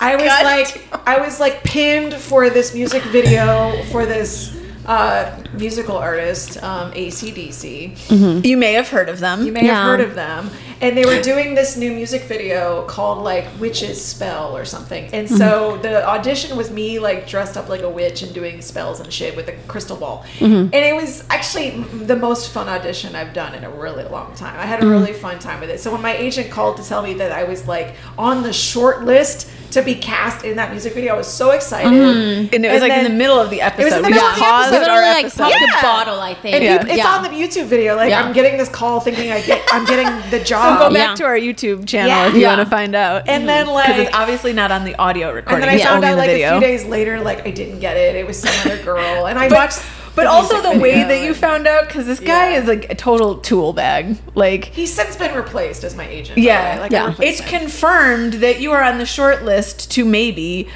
[0.01, 5.39] I was God like, I was like pinned for this music video for this uh,
[5.53, 8.43] musical artist, um, ACDC.
[8.45, 9.45] You may have heard of them.
[9.45, 9.75] You may Yeah.
[9.75, 10.49] have heard of them.
[10.81, 15.13] And they were doing this new music video called like Witch's Spell or something.
[15.13, 15.81] And so mm-hmm.
[15.81, 19.35] the audition was me like dressed up like a witch and doing spells and shit
[19.35, 20.23] with a crystal ball.
[20.37, 20.73] Mm-hmm.
[20.73, 24.57] And it was actually the most fun audition I've done in a really long time.
[24.57, 24.91] I had a mm-hmm.
[24.91, 25.79] really fun time with it.
[25.79, 29.03] So when my agent called to tell me that I was like on the short
[29.03, 31.13] list to be cast in that music video.
[31.13, 31.91] I was so excited.
[31.91, 32.53] Mm-hmm.
[32.55, 33.81] And it was And like in the middle of the episode.
[33.81, 34.75] It was in the we middle just of the episode.
[34.75, 35.43] our Literally like episode.
[35.43, 35.81] pop the Yeah.
[35.81, 36.55] bottle, I think.
[36.55, 36.73] And Yeah.
[36.73, 37.07] you- it's Yeah.
[37.15, 37.95] on the YouTube video.
[37.95, 38.23] Like Yeah.
[38.23, 40.79] I'm getting this call thinking I get I'm getting the So job.
[40.79, 41.15] go back Yeah.
[41.15, 42.27] to our YouTube channel Yeah.
[42.27, 42.55] if you Yeah.
[42.55, 43.23] want to find out.
[43.27, 43.75] And then, mm-hmm.
[43.77, 45.55] because like- it's obviously not on the audio recording.
[45.55, 46.57] and then I it's found out like video.
[46.57, 48.15] a few days later, like I didn't get it.
[48.15, 49.79] It was some other girl, and I watched.
[50.19, 52.59] But the also the way that you found out, because this guy Yeah.
[52.59, 54.17] is like a total tool bag.
[54.35, 56.37] Like, He's since been replaced as my agent.
[56.37, 57.15] yeah, like yeah.
[57.19, 60.67] It's confirmed that you are on the short list to maybe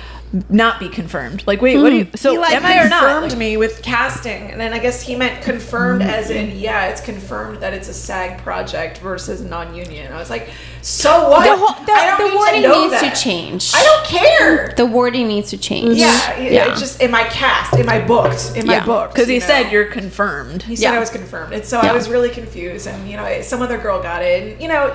[0.49, 1.45] not be confirmed.
[1.45, 2.05] Like, wait, what do you?
[2.05, 2.15] Hmm.
[2.15, 3.01] So he like am I or not?
[3.01, 6.09] confirmed Like, me with casting, and then I guess he meant confirmed hmm.
[6.09, 10.11] as in yeah, it's confirmed that it's a SAG project versus non-union.
[10.11, 10.49] I was like,
[10.81, 11.45] so what?
[11.45, 13.15] The, whole, the, I don't the need to wording know needs that.
[13.15, 13.71] to change.
[13.75, 14.73] I don't care.
[14.75, 15.97] The wording needs to change.
[15.97, 16.71] yeah, it- Yeah.
[16.71, 18.85] it's just in my cast, in my books, in my Yeah.
[18.85, 19.13] books.
[19.13, 19.45] because he know?
[19.45, 20.63] said you're confirmed.
[20.63, 20.97] He said Yeah.
[20.97, 21.91] I was confirmed, and so Yeah.
[21.91, 22.87] I was really confused.
[22.87, 24.53] And you know, some other girl got it.
[24.53, 24.93] And, you know,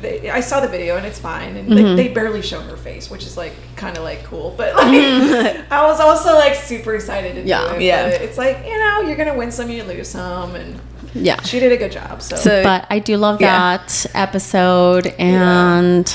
[0.00, 1.56] they, I saw the video, and it's fine.
[1.56, 1.86] And Mm-hmm.
[1.86, 4.54] like, they barely show her face, which is like kind of like cool.
[4.56, 4.92] But like,
[5.70, 7.68] I was also like super excited to Yeah.
[7.70, 7.82] do it.
[7.82, 8.10] Yeah.
[8.10, 10.80] but it's like you know, you're gonna win some, you lose some, and
[11.14, 11.40] Yeah.
[11.42, 12.22] she did a good job.
[12.22, 13.78] So, So- But I do love Yeah.
[13.78, 15.06] that episode.
[15.18, 16.06] And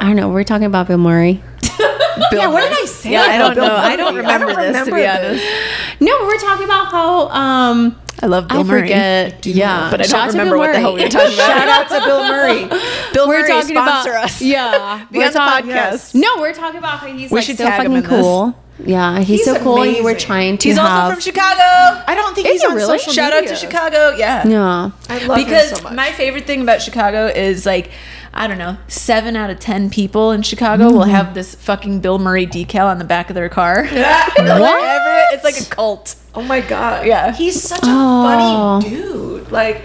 [0.00, 0.28] I don't know.
[0.28, 1.42] We're talking about Bill Murray.
[1.78, 1.88] Bill
[2.40, 3.12] yeah, what did I say?
[3.12, 3.74] Yeah, I don't Bill know.
[3.76, 3.96] I Murray?
[3.96, 5.42] don't remember this, to remember be this.
[5.42, 6.00] honest.
[6.00, 8.80] No, but we're talking about how um I love Bill I Murray.
[8.82, 9.46] forget.
[9.46, 11.46] yeah, but I Shout don't out remember what the hell we were talking about.
[11.58, 12.68] Shout out to Bill Murray.
[13.14, 14.42] Bill We're Murray, talking sponsor about us.
[14.42, 16.14] Yeah, Be we're on the talk- podcast.
[16.14, 18.10] No, we're talking about how he's We like should so tag him fucking in this.
[18.22, 18.58] cool.
[18.84, 19.82] Yeah, he's, He's so cool.
[19.82, 20.86] And you were trying to He's have.
[20.86, 21.60] also from Chicago.
[22.06, 22.98] I don't think Is he's he on really?
[22.98, 24.10] social Shout out to Chicago.
[24.16, 24.46] Yeah.
[24.46, 24.90] yeah.
[25.08, 25.92] I love because him so much.
[25.92, 27.90] Because my favorite thing about Chicago is like
[28.32, 31.10] I don't know, seven out of ten people in Chicago will Mm-hmm.
[31.10, 33.84] have this fucking Bill Murray decal on the back of their car.
[33.86, 35.34] What?
[35.34, 36.14] It's like a cult.
[36.38, 37.04] Oh my god.
[37.04, 37.32] Yeah.
[37.34, 38.80] He's such a Oh.
[38.80, 39.50] funny dude.
[39.50, 39.82] Like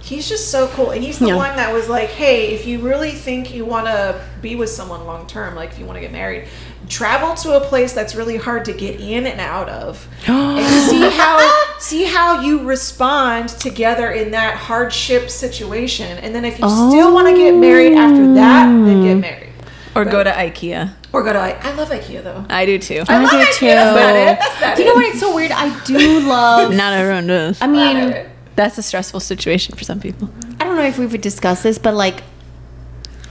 [0.00, 0.90] he's just so cool.
[0.90, 1.36] And he's the Yeah.
[1.36, 5.06] one that was like, "Hey, if you really think you want to be with someone
[5.06, 6.44] long term, like if you want to get married,
[6.90, 11.08] travel to a place that's really hard to get in and out of and see
[11.08, 16.18] how see how you respond together in that hardship situation.
[16.18, 19.20] And then if you still want to get married after that, then get oh.
[19.20, 19.52] married."
[19.94, 20.92] Or go to IKEA.
[21.12, 22.44] Or go to like I love IKEA though.
[22.50, 23.02] I do too.
[23.08, 23.54] I love do IKEA.
[23.58, 23.66] too.
[23.66, 24.38] That's not it.
[24.38, 25.06] That's not You know what?
[25.06, 25.52] It's so weird.
[25.52, 26.74] I do love.
[26.74, 27.60] Not everyone does.
[27.62, 28.26] I mean.
[28.56, 30.28] That's a stressful situation for some people.
[30.58, 32.24] I don't know if we've discussed this, but like,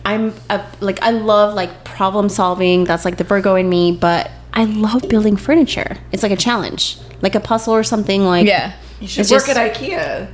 [0.05, 2.85] I'm a, like I love like problem solving.
[2.85, 3.91] That's like the Virgo in me.
[3.91, 5.97] But I love building furniture.
[6.13, 8.23] It's like a challenge, like a puzzle or something.
[8.23, 8.73] Like Yeah.
[9.01, 10.29] You should work just- at IKEA.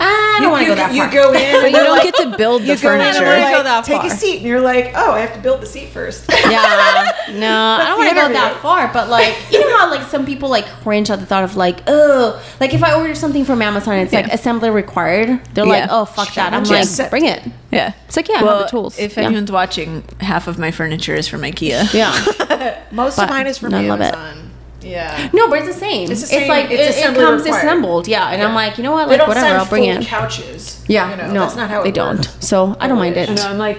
[0.00, 2.14] Ah, I don't want to you, go that you go in, But you don't get
[2.16, 3.24] to build the you go in and furniture.
[3.24, 5.20] we're I don't wanna like, go that take a seat, and you're like, oh, I
[5.20, 6.24] have to build the seat first.
[6.32, 8.90] yeah, no, I don't want to go that far.
[8.92, 11.80] But like, you know how like some people like cringe at the thought of like,
[11.86, 15.40] oh, like if I order something from Amazon, it's like assembly required.
[15.54, 15.70] They're Yeah.
[15.82, 16.52] like, oh fuck that.
[16.52, 17.42] I'm Just like, bring it.
[17.70, 17.92] Yeah.
[18.06, 18.98] It's like yeah, I have the tools.
[18.98, 19.24] if yeah.
[19.24, 21.92] anyone's watching, half of my furniture is from IKEA.
[21.92, 22.82] yeah.
[22.92, 24.14] Most But of mine is from I love it.
[24.14, 24.50] Amazon.
[24.84, 25.30] Yeah.
[25.32, 26.10] No, but it's the same.
[26.10, 27.64] It's It's, the same- like it's it, it comes required.
[27.64, 28.08] assembled.
[28.08, 29.08] Yeah, and I'm like, you know what?
[29.08, 30.06] Like whatever, send I'll bring full it.
[30.06, 30.84] couches.
[30.88, 32.16] Yeah, you know, no, that's not how it they don't.
[32.18, 32.46] works.
[32.46, 33.30] So I don't mind it.
[33.30, 33.78] No, I'm like,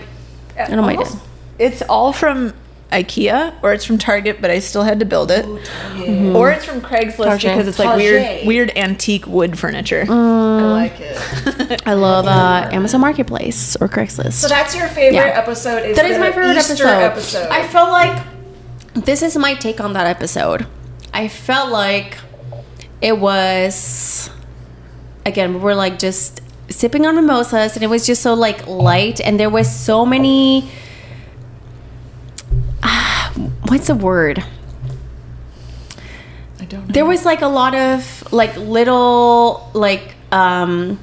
[0.59, 1.07] I don't mind it.
[1.59, 2.53] It's all from
[2.91, 5.45] IKEA or it's from Target, but I still had to build it.
[6.35, 7.41] Or it's from Craigslist Target.
[7.51, 8.45] because it's like Target.
[8.45, 10.05] weird, weird antique wood furniture.
[10.07, 11.81] I like it.
[11.87, 14.33] I love uh, Amazon Marketplace or Craigslist.
[14.33, 15.23] So that's your favorite Yeah.
[15.41, 15.83] episode?
[15.85, 17.39] Is That is my favorite Easter episode.
[17.39, 17.47] episode.
[17.49, 18.23] I felt like
[18.93, 20.67] this is my take on that episode.
[21.15, 22.17] I felt like
[23.01, 24.29] it was
[25.25, 29.19] again we were like just sipping on mimosas and it was just so like light
[29.21, 30.69] and there was so many
[32.83, 33.31] ah,
[33.69, 34.43] what's the word
[36.59, 36.93] I don't know.
[36.93, 40.99] there was like a lot of like little like um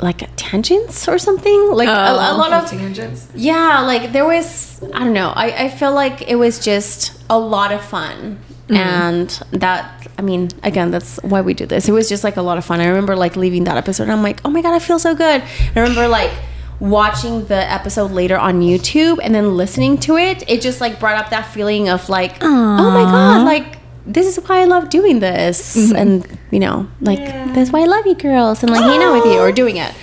[0.00, 2.36] like tangents or something like a, a Oh.
[2.38, 3.28] lot of tangents.
[3.34, 5.32] yeah, like there was, I don't know.
[5.34, 8.38] I, I feel like it was just a lot of fun.
[8.70, 11.88] And that, I mean, again, that's why we do this.
[11.88, 12.80] It was just like a lot of fun.
[12.80, 15.14] I remember like leaving that episode and I'm like, oh my God, I feel so
[15.14, 15.40] good.
[15.40, 16.32] And I remember like
[16.80, 20.48] watching the episode later on YouTube and then listening to it.
[20.48, 24.42] It just like brought up that feeling of like, oh my God, like this is
[24.48, 25.92] why I love doing this.
[25.92, 29.32] And, you know, like, that's why I love you girls and like hanging out with
[29.32, 29.94] you or doing it.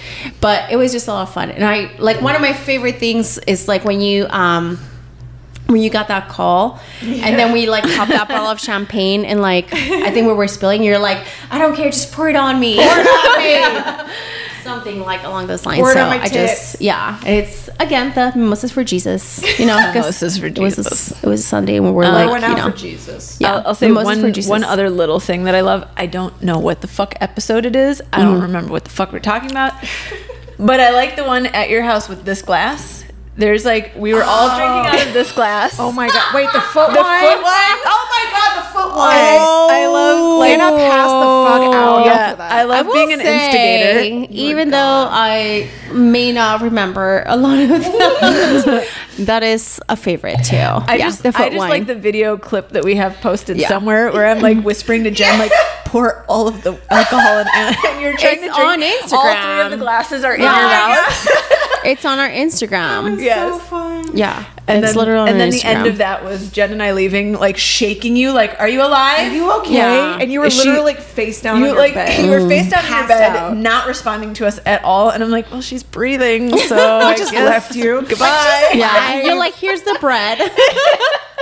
[0.42, 1.50] But it was just a lot of fun.
[1.50, 4.80] And I, like, one of my favorite things is like when you, um,
[5.68, 9.42] when you got that call and then we like popped that bottle of champagne and
[9.42, 12.60] like I think we were spilling, you're like, I don't care, just pour it on
[12.60, 12.76] me.
[12.76, 14.14] Pour it on me.
[14.64, 15.80] Something like along those lines.
[15.80, 17.20] Pour it so on my I just yeah.
[17.24, 19.42] And it's again the mimosas for Jesus.
[19.60, 21.24] You know, Mimosas for it was a- Jesus.
[21.24, 22.72] it was Sunday when we're Uh, like, Going you out know.
[22.72, 23.40] for Jesus.
[23.40, 24.50] Yeah, I'll, I'll say mimosas for one Jesus.
[24.50, 25.88] one other little thing that I love.
[25.96, 28.02] I don't know what the fuck episode it is.
[28.12, 28.26] I Mm-hmm.
[28.32, 29.74] don't remember what the fuck we're talking about.
[30.58, 33.05] but I like the one at your house with this glass.
[33.38, 35.76] There's like we were all drinking out of this glass.
[35.78, 36.34] Oh my god!
[36.34, 37.20] Wait, the foot The wine.
[37.22, 37.80] foot wine?
[37.86, 39.14] Oh my god, the foot wine.
[39.14, 40.40] I, I love oh.
[40.40, 42.36] like Lena passed the fuck out yeah.
[42.36, 42.52] that.
[42.52, 44.34] I love will being an say, instigator.
[44.34, 48.88] Even oh though I may not remember a lot of that,
[49.20, 50.56] that is a favorite too.
[50.56, 51.70] I yeah, just, the foot I just wine.
[51.70, 53.68] like the video clip that we have posted Yeah.
[53.68, 55.52] somewhere where I'm like whispering to Jen, like,
[55.86, 58.58] pour all of the alcohol in, and you're trying It's to drink.
[58.60, 59.66] on All three Instagram.
[59.66, 61.28] of the glasses are in your mouth.
[61.86, 63.22] it's on our Instagram.
[63.22, 63.54] Yes.
[63.54, 64.18] so fun.
[64.18, 65.62] Yeah, And it's then, literally on and then Instagram.
[65.62, 68.82] the end of that was Jen and I leaving, like shaking you, like, "Are you
[68.82, 69.32] alive?
[69.32, 69.74] Are you okay?
[69.74, 70.18] Yeah.
[70.20, 72.24] And you were Is she- literally like face down You on your like bed.
[72.26, 72.72] you were face mm.
[72.72, 73.58] down in your bed, out.
[73.58, 77.32] not responding to us at all, and I'm like, "Well, she's breathing, so I just
[77.32, 78.02] guess left you.
[78.04, 80.40] Goodbye." yeah, you're like, here's the bread.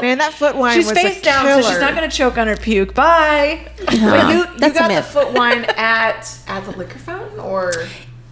[0.01, 1.61] Man, that foot wine She's was face a down, killer.
[1.61, 2.93] so she's not gonna choke on her puke.
[2.95, 3.67] Bye.
[3.85, 3.99] But you,
[4.39, 7.71] you That's a got the foot wine at at the liquor fountain, or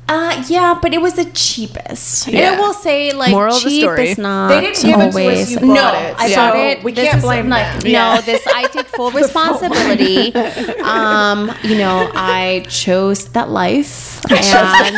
[0.09, 2.27] Uh, yeah, but it was the cheapest.
[2.27, 2.53] And Yeah.
[2.53, 4.09] I will say, like, Moral of the cheap story.
[4.09, 5.51] is not They didn't give it to us, always.
[5.51, 6.83] you no, it, I so bought it.
[6.83, 7.91] we This can't blame like, them.
[7.91, 8.15] Yeah.
[8.15, 10.33] No, this I take full responsibility.
[10.83, 14.95] um, you know, I chose that life, and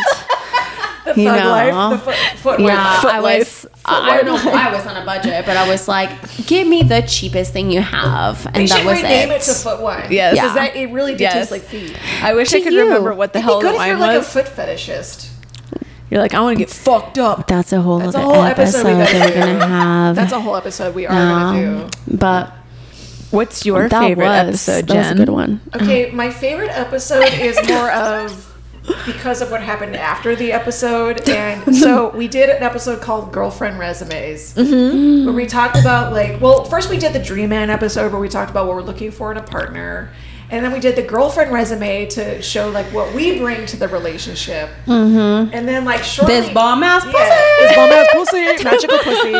[1.05, 1.49] the You know.
[1.49, 2.67] life, the foot, foot wine.
[2.69, 3.65] yeah, Foot I life.
[3.65, 3.72] was.
[3.85, 4.51] I I don't know.
[4.51, 6.09] why I was on a budget, but I was like,
[6.47, 9.35] give me the cheapest thing you have, and They that should was rename it.
[9.35, 9.41] it.
[9.41, 10.07] to foot wine.
[10.09, 10.33] Yes.
[10.35, 10.67] because Yeah.
[10.67, 11.33] that it really did Yes.
[11.33, 11.97] taste like feet.
[12.21, 12.83] I wish I could you.
[12.83, 15.29] remember what the It'd hell good the if wine you're like a foot fetishist.
[16.09, 17.47] You're like, I want to get fucked up.
[17.47, 20.15] That's a whole That's a whole episode episode, we gotta that we're gonna have.
[20.15, 22.15] That's a whole episode we are gonna Um, do.
[22.17, 22.53] but
[23.31, 25.17] What's your that favorite was episode, that was a Jen?
[25.17, 25.59] good one.
[25.75, 28.52] Okay, my favorite episode is more of
[29.05, 31.21] because of what happened after the episode.
[31.33, 35.25] And so we did an episode called Girlfriend Resumes, Mm-hmm.
[35.25, 38.29] where we talked about, like, well, first we did the Dream Man episode where we
[38.29, 40.11] talked about what we're looking for in a partner.
[40.49, 43.87] And then we did the girlfriend resume to show like what we bring to the
[43.87, 44.69] relationship.
[44.85, 45.51] Mm-hmm.
[45.51, 47.17] And then like shortly, This bomb ass pussy.
[47.17, 49.31] yeah, this bomb ass pussy, magical pussy.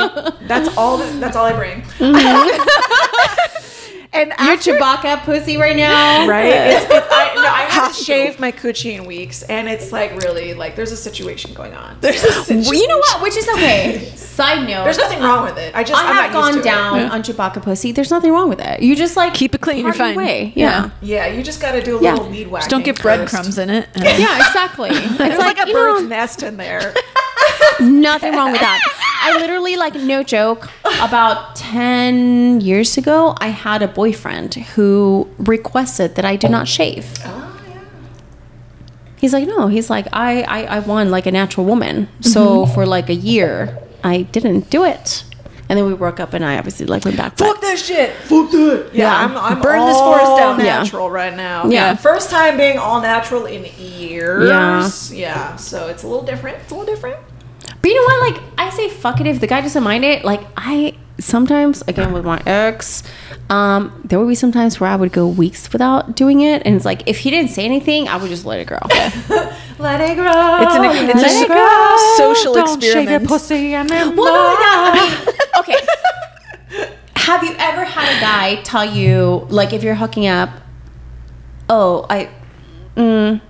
[0.48, 0.98] That's all.
[0.98, 1.84] That's all I bring.
[4.14, 6.28] and Your after, Chewbacca pussy right now.
[6.30, 6.46] right?
[6.46, 10.54] It's, it's, I, no, I haven't shaved my coochie in weeks, and it's like really
[10.54, 11.98] like there's a situation going on.
[12.02, 13.22] There's, a Well, you know what?
[13.24, 14.12] Which is okay.
[14.16, 14.84] Side note.
[14.86, 15.76] there's nothing wrong with it.
[15.76, 17.10] I just I I'm have not gone down Yeah.
[17.10, 17.92] on Chewbacca pussy.
[17.92, 18.82] There's nothing wrong with it.
[18.82, 20.18] You just like Keep it clean, you're part your fine.
[20.18, 20.54] Way.
[20.56, 20.90] Yeah.
[21.02, 21.28] Yeah.
[21.28, 22.14] Yeah, you just got to do a Yeah.
[22.14, 22.62] little weed whacking.
[22.64, 23.90] Just don't get breadcrumbs in it.
[23.96, 24.90] Yeah, exactly.
[24.92, 26.94] It's There's like, a bird's know, nest in there.
[27.80, 28.80] Nothing wrong with that.
[29.26, 30.70] I literally like no joke.
[31.02, 37.06] About ten years ago, I had a boyfriend who requested that I do not shave.
[37.26, 37.80] oh yeah.
[39.18, 39.68] He's like, no.
[39.68, 42.10] He's like, I I, I want like a natural woman.
[42.22, 42.74] So Mm-hmm.
[42.74, 45.24] for like a year, I didn't do it.
[45.74, 47.36] And then we broke up, and I obviously like went back.
[47.36, 48.12] Fuck that shit.
[48.14, 48.92] Fuck that.
[48.94, 49.26] Yeah, Yeah.
[49.26, 50.60] I'm, I'm Burn this forest down.
[50.60, 50.84] Yeah.
[50.84, 51.66] natural right now.
[51.66, 51.96] Yeah.
[51.96, 55.12] First time being all natural in years.
[55.12, 55.18] Yeah.
[55.20, 55.56] Yeah.
[55.56, 56.58] So it's a little different.
[56.60, 57.18] It's a little different.
[57.82, 58.34] But you know what?
[58.34, 60.24] Like, I say fuck it if the guy doesn't mind it.
[60.24, 63.04] Like, I sometimes, again, with my ex,
[63.50, 66.62] um, there would be some times where I would go weeks without doing it.
[66.66, 68.80] And it's like, if he didn't say anything, I would just let it go.
[69.80, 70.58] Let it grow.
[70.62, 72.16] It's an it's Let a it go.
[72.18, 73.28] social Don't shave your experiment.
[73.28, 74.92] pussy and then well, no, yeah.
[74.94, 76.98] I mean, okay.
[77.16, 80.50] Have you ever had a guy tell you, like, if you're hooking up,
[81.70, 82.30] oh, I,
[82.96, 83.42] mm,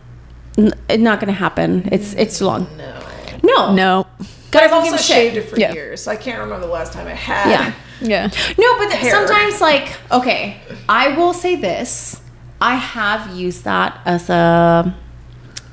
[0.58, 1.89] n- it's not gonna happen.
[1.91, 2.67] It's it's too long.
[2.78, 2.99] No.
[3.43, 4.08] No, No.
[4.54, 5.16] Guys I've don't give also a shit.
[5.16, 5.74] shaved it for Yeah.
[5.74, 6.02] years.
[6.04, 7.50] So I can't remember the last time I had.
[7.50, 7.74] Yeah.
[8.02, 8.28] Yeah.
[8.58, 9.12] No, but th- Hair.
[9.12, 10.58] sometimes, like, okay,
[10.89, 12.22] I will say this:
[12.62, 14.94] I have used that as a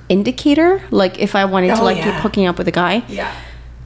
[0.09, 0.83] indicator.
[0.90, 3.33] Like, if I wanted to Oh, like keep hooking up with a guy, Yeah.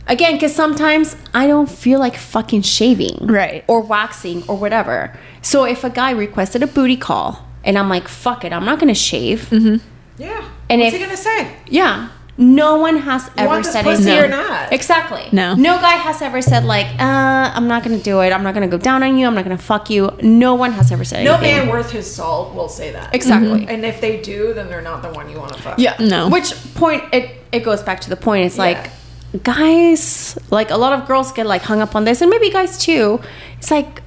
[0.07, 3.65] again, because sometimes I don't feel like fucking shaving, Right.
[3.67, 5.13] or waxing or whatever.
[5.43, 8.79] So if a guy requested a booty call, and I'm like, fuck it, I'm not
[8.79, 9.49] gonna shave.
[9.51, 9.77] Mm-hmm.
[10.19, 10.43] Yeah.
[10.69, 11.49] And What's if- he gonna say?
[11.67, 12.09] Yeah.
[12.37, 14.25] No one has ever want said pussy no.
[14.25, 14.73] or not?
[14.73, 15.29] Exactly.
[15.31, 15.55] No.
[15.55, 18.33] No guy has ever said like, uh, I'm not gonna do it.
[18.33, 19.27] I'm not gonna go down on you.
[19.27, 20.11] I'm not gonna fuck you.
[20.21, 21.67] No one has ever said No anything.
[21.67, 23.15] man worth his salt will say that.
[23.15, 23.67] Exactly.
[23.69, 25.79] And if they do, then they're not the one you want to fuck.
[25.79, 25.95] Yeah.
[26.01, 26.29] No.
[26.29, 28.47] Which point it it goes back to the point.
[28.47, 28.63] It's Yeah.
[28.65, 28.91] like
[29.45, 32.79] guys, like a lot of girls get like hung up on this, and maybe guys
[32.79, 33.21] too.
[33.59, 34.03] It's like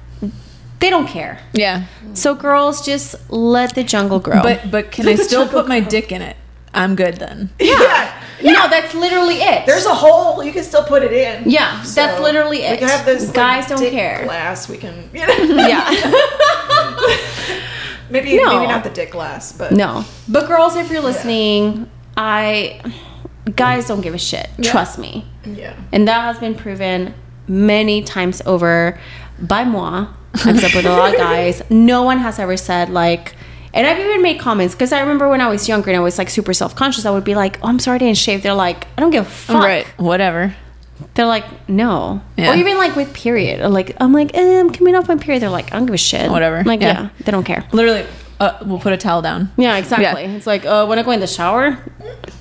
[0.80, 1.40] they don't care.
[1.54, 1.84] Yeah.
[2.14, 4.42] So girls just let the jungle grow.
[4.42, 6.36] But but can I still put my dick in it?
[6.74, 7.50] I'm good then.
[7.60, 8.17] Yeah.
[8.42, 9.66] No, that's literally it.
[9.66, 10.42] There's a hole.
[10.42, 11.48] You can still put it in.
[11.50, 12.78] Yeah, that's literally We it.
[12.78, 13.26] can have this.
[13.26, 14.24] like, Guys don't dick care.
[14.24, 14.68] Glass.
[14.68, 15.10] We can.
[15.12, 15.90] You know, yeah.
[18.10, 18.54] maybe No.
[18.58, 20.04] maybe not the dick glass, but No.
[20.28, 22.80] But girls, if you're listening, I
[23.54, 24.48] guys don't give a shit.
[24.62, 25.26] Trust me.
[25.44, 25.74] Yeah.
[25.92, 27.14] And that has been proven
[27.46, 28.98] many times over
[29.40, 30.08] by moi.
[30.34, 31.62] Except with a lot of guys.
[31.70, 33.34] No one has ever said like
[33.74, 36.18] and I've even made comments because I remember when I was younger and I was
[36.18, 38.42] like super self conscious, I would be like, Oh, I'm sorry I didn't shave.
[38.42, 39.62] They're like, I don't give a fuck.
[39.62, 39.86] Right.
[39.98, 40.54] Whatever.
[41.14, 42.20] they're like, no.
[42.36, 42.52] Yeah.
[42.52, 43.60] Or even like with period.
[43.60, 45.42] Or like I'm like, eh, I'm coming off my period.
[45.42, 46.30] They're like, I don't give a shit.
[46.30, 46.56] Whatever.
[46.58, 47.02] I'm like, Yeah.
[47.02, 47.08] yeah.
[47.24, 47.64] they don't care.
[47.72, 48.06] Literally,
[48.40, 49.50] uh, we'll put a towel down.
[49.56, 50.24] Yeah, exactly.
[50.24, 51.78] It's like, uh, when I go in the shower,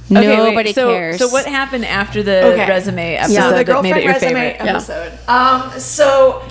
[0.09, 1.17] nobody wait, so, cares.
[1.17, 2.67] So what happened after the Okay.
[2.69, 4.69] resume episode so the that made girlfriend it your resume favorite?
[4.69, 5.19] episode.
[5.27, 6.43] Um, so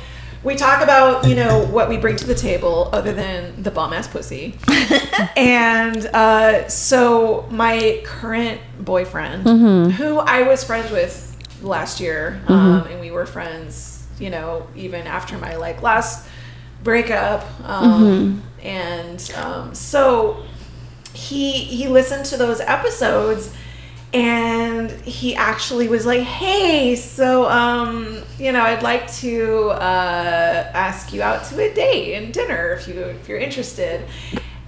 [0.47, 3.93] we talk about you know what we bring to the table other than the bomb
[3.93, 4.55] ass pussy,
[5.37, 9.91] and uh, so my current boyfriend, Mm-hmm.
[9.91, 11.15] who I was friends with
[11.63, 16.27] last year, um, and we were friends, you know, even after my like last
[16.85, 18.67] breakup, um, Mm-hmm.
[18.67, 20.43] and um, so
[21.13, 23.53] he he listened to those episodes
[24.15, 31.13] and he actually was like hey so um you know i'd like to uh ask
[31.13, 34.07] you out to a date and dinner if you if you're interested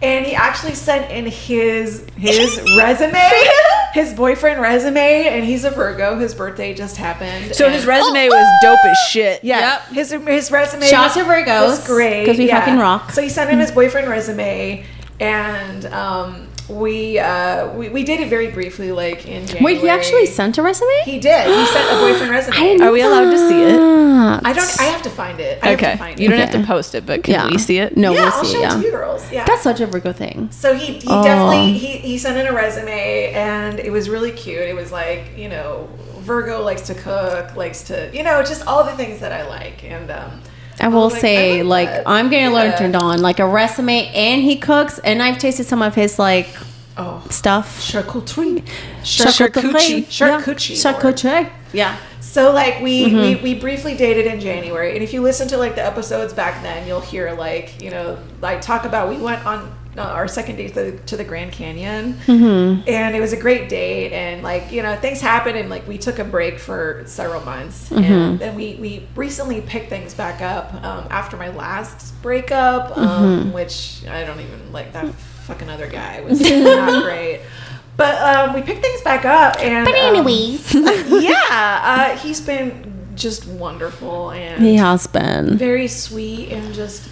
[0.03, 3.18] and he actually sent in his his resume
[3.94, 8.59] his boyfriend resume and he's a virgo his birthday just happened So his resume was
[8.62, 9.42] dope as shit.
[9.44, 12.61] yeah, his his resume Shout was, to Virgos, was great 'cause we yeah.
[12.61, 13.11] fucking rock.
[13.12, 14.85] So he sent in his boyfriend resume,
[15.20, 19.65] and um, we, uh, we we dated very briefly, like in January.
[19.75, 20.91] Wait, he actually sent a resume?
[21.05, 21.47] He did.
[21.47, 22.57] He sent a boyfriend resume.
[22.83, 23.81] I Are we allowed to see it?
[23.81, 24.81] I don't.
[24.81, 25.59] I have to find it.
[25.63, 25.93] I have Okay.
[25.93, 26.23] to find it.
[26.23, 26.31] You it.
[26.33, 27.49] don't have to post it, but can Yeah.
[27.49, 27.97] we see it?
[27.97, 28.53] No, yeah, we'll I'll see.
[28.53, 28.69] show it Yeah.
[28.75, 29.33] to you girls.
[29.33, 29.45] Yeah.
[29.47, 30.49] That's such a Virgo thing.
[30.53, 31.23] So he, he Oh.
[31.25, 34.61] definitely he, he sent in a resume and it was really cute.
[34.63, 35.89] It was like you know
[36.21, 39.83] Virgo likes to cook, likes to you know just all the things that I like.
[39.85, 40.41] And um,
[40.81, 42.03] I will like, say, I like.
[42.07, 42.77] I'm getting Yeah.
[42.77, 43.21] turned on.
[43.21, 46.49] Like a resume, and he cooks, and I've tasted some of his like
[46.97, 47.81] Oh, stuff.
[47.81, 48.64] charcuterie,
[49.03, 50.05] Charcuterie.
[50.07, 51.51] charcuterie, Charcuterie.
[51.73, 51.97] Yeah.
[52.21, 53.45] So like we, Mm-hmm.
[53.45, 56.62] we we briefly dated in January, and if you listen to like the episodes back
[56.62, 60.57] then, you'll hear like you know like talk about we went on uh, our second
[60.57, 62.89] date to the, to the Grand Canyon, Mm-hmm.
[62.89, 65.99] and it was a great date, and like you know things happened, and like we
[65.99, 68.05] took a break for several months, Mm-hmm.
[68.05, 73.01] and then we we recently picked things back up um, after my last breakup, Mm-hmm.
[73.01, 75.13] um, which I don't even like that
[75.47, 77.41] fucking other guy was not great.
[77.97, 82.95] But um, we picked things back up, and But um, anyways, yeah, uh, he's been
[83.17, 85.59] just wonderful and he has been.
[85.59, 87.09] very sweet and just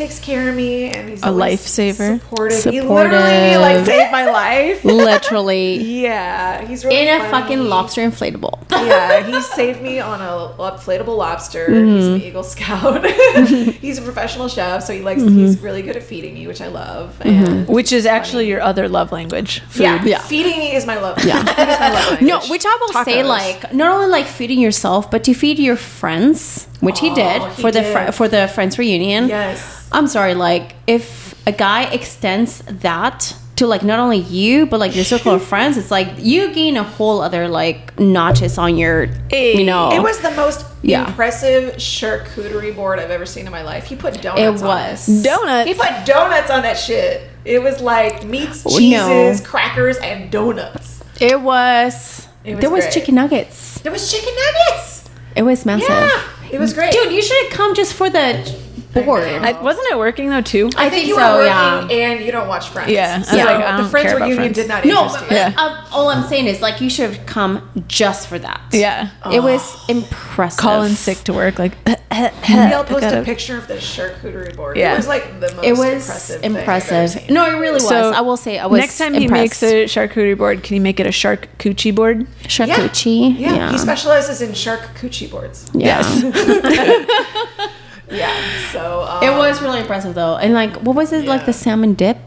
[0.00, 2.18] takes care of me and he's A lifesaver.
[2.20, 2.64] Supportive.
[2.64, 4.82] He literally like saved my life.
[4.84, 8.58] Literally yeah, he's really in a fucking lobster inflatable.
[8.70, 11.70] Yeah, he saved me on a inflatable lobster.
[11.70, 12.14] He's Mm-hmm.
[12.14, 13.04] an Eagle Scout.
[13.84, 15.20] he's a professional chef, so he likes.
[15.22, 15.36] Mm-hmm.
[15.38, 17.20] He's really good at feeding me, which I love.
[17.22, 19.60] And Which is actually your other love language.
[19.68, 19.82] Food.
[19.82, 20.18] yeah, Yeah.
[20.20, 21.22] feeding me is my love.
[21.24, 21.40] Yeah.
[21.40, 25.24] Is my love No, which I will say, like not only like feeding yourself, but
[25.24, 28.78] to feed your friends, which he Oh, did he for the fr- for the friends
[28.78, 29.28] reunion.
[29.28, 29.88] yes.
[29.92, 34.94] I'm sorry, like if a guy extends that to like not only you but like
[34.96, 39.08] your circle of friends, it's like you gain a whole other like notches on your,
[39.32, 39.92] you know.
[39.92, 41.06] It was the most Yeah.
[41.06, 43.84] impressive charcuterie board I've ever seen in my life.
[43.84, 45.08] He put It donuts on was.
[45.08, 45.12] it.
[45.12, 45.68] Was donuts.
[45.68, 47.28] He put donuts on that shit.
[47.44, 49.46] It was like meats, Oh, cheeses, no.
[49.46, 51.02] crackers, and donuts.
[51.20, 52.26] It was.
[52.44, 53.80] It was there was chicken nuggets.
[53.80, 55.04] There was chicken nuggets.
[55.36, 55.88] It was massive.
[55.90, 56.92] Yeah, it was great.
[56.92, 58.38] Dude, you should have come just for the
[58.92, 59.24] board.
[59.24, 59.36] know.
[59.38, 60.70] I, wasn't it working though too?
[60.76, 61.82] I, I think, think you so, were yeah.
[61.82, 62.90] working and you don't watch Friends.
[62.90, 64.56] Yeah, I was so like, I the don't Friends care about reunion Friends.
[64.56, 65.36] did not no, interest but, you.
[65.36, 65.54] Yeah.
[65.56, 68.60] uh, all I'm saying is like you should have come just for that.
[68.72, 69.10] yeah.
[69.32, 70.58] It was impressive.
[70.58, 71.72] Calling sick to work like.
[72.10, 72.34] Maybe
[72.74, 74.76] I'll post a picture of the charcuterie board.
[74.76, 74.94] Yeah.
[74.94, 76.40] It was like the most It was impressive.
[76.40, 77.10] thing I've ever impressive.
[77.22, 77.34] seen.
[77.34, 77.88] No, it really was.
[77.88, 79.32] So, I will say I was Next time impressed.
[79.32, 82.26] he makes a charcuterie board, can he make it a shark coochie board?
[82.42, 83.38] charcuterie.
[83.38, 83.70] Yeah, Yeah.
[83.72, 85.70] he specializes in charcuterie boards.
[85.72, 86.02] Yeah.
[88.10, 88.34] Yeah,
[88.72, 90.36] so um, It was really impressive though.
[90.36, 92.18] And like what was it like the salmon dip?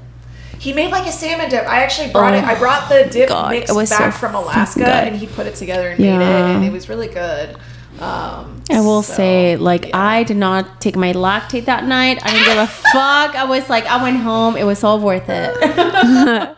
[0.60, 1.68] He made like a salmon dip.
[1.68, 2.44] I actually brought Oh, it.
[2.44, 5.46] I brought the dip God, mix it was so back from Alaska, and he put
[5.46, 7.58] it together and made it, and it was really good.
[8.00, 9.98] Um, I will so, say, like, yeah.
[9.98, 12.20] I did not take my Lactaid that night.
[12.24, 13.36] I didn't give a fuck.
[13.36, 14.58] I was like, I went home.
[14.58, 16.56] It was all worth it.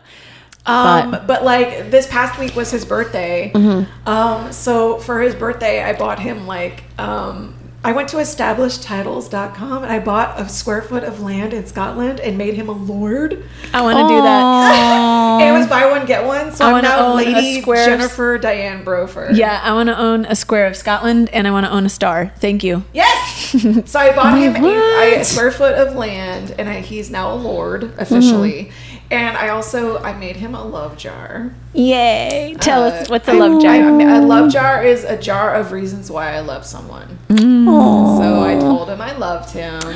[0.68, 3.52] Um, But- but, like this past week was his birthday.
[3.54, 4.08] Mm-hmm.
[4.08, 7.54] Um, so for his birthday, I bought him like um,
[7.86, 12.36] I went to establishedtitles.com and I bought a square foot of land in Scotland and
[12.36, 13.44] made him a lord.
[13.72, 15.16] I want to do that.
[15.46, 16.50] It was buy one get one.
[16.52, 19.30] So I I'm wanna now Lady of- Jennifer Diane Brofer.
[19.34, 21.88] Yeah, I want to own a square of Scotland and I want to own a
[21.88, 22.32] star.
[22.38, 22.84] Thank you.
[22.92, 23.54] Yes.
[23.90, 27.36] so I bought him a, a square foot of land, and I, he's now a
[27.36, 28.64] lord officially.
[28.64, 28.85] Mm-hmm.
[29.10, 31.52] And I also I made him a love jar.
[31.74, 32.56] Yay!
[32.60, 33.72] Tell Uh, us what's a love jar.
[33.72, 37.18] I- a love jar is a jar of reasons why I love someone.
[37.28, 39.80] So I told him I loved him.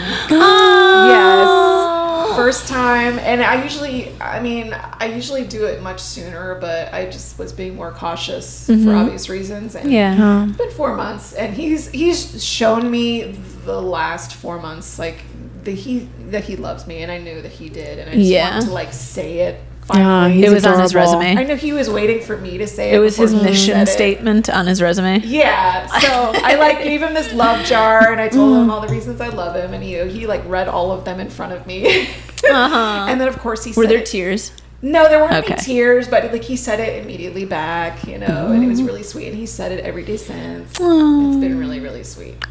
[1.11, 2.37] Yes.
[2.37, 7.07] first time, and I usually, I mean, I usually do it much sooner, but I
[7.07, 9.75] just was being more cautious for obvious reasons.
[9.75, 10.47] And Yeah.
[10.47, 15.25] it's been four months, and he's he's shown me the last four months, like
[15.65, 18.27] the he that he loves me, and I knew that he did, and I just
[18.27, 18.51] Yeah.
[18.51, 19.61] wanted to like say it.
[19.87, 21.37] Finally, he's It was on his resume.
[21.37, 22.95] I know he was waiting for me to say it.
[22.95, 25.21] It was his mission statement on his resume.
[25.25, 28.73] Yeah, so I like gave him this love jar, and I told him mm.
[28.73, 31.31] all the reasons I love him, and he he like read all of them in
[31.31, 32.09] front of me.
[32.51, 33.07] Uh-huh.
[33.09, 34.53] and then of course he Were said there it- tears?
[34.83, 35.53] No, there weren't Okay.
[35.53, 38.87] any tears, but like he said it immediately back, you know, and it was mm.
[38.87, 39.29] really sweet.
[39.29, 40.71] And he said it every day since.
[40.71, 42.43] It's been really really sweet.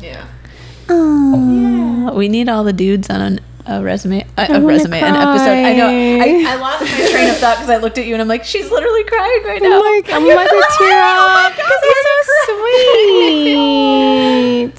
[0.00, 0.26] Yeah.
[0.88, 2.12] Aw.
[2.12, 5.50] We need all the dudes on an, a resume, a, a resume, an episode.
[5.50, 5.88] I know.
[5.88, 8.44] I, I lost my train of thought because I looked at you and I'm like,
[8.44, 9.78] she's literally crying right now.
[9.78, 12.00] I'm like, I'm about to tear oh up because it's
[12.46, 12.54] so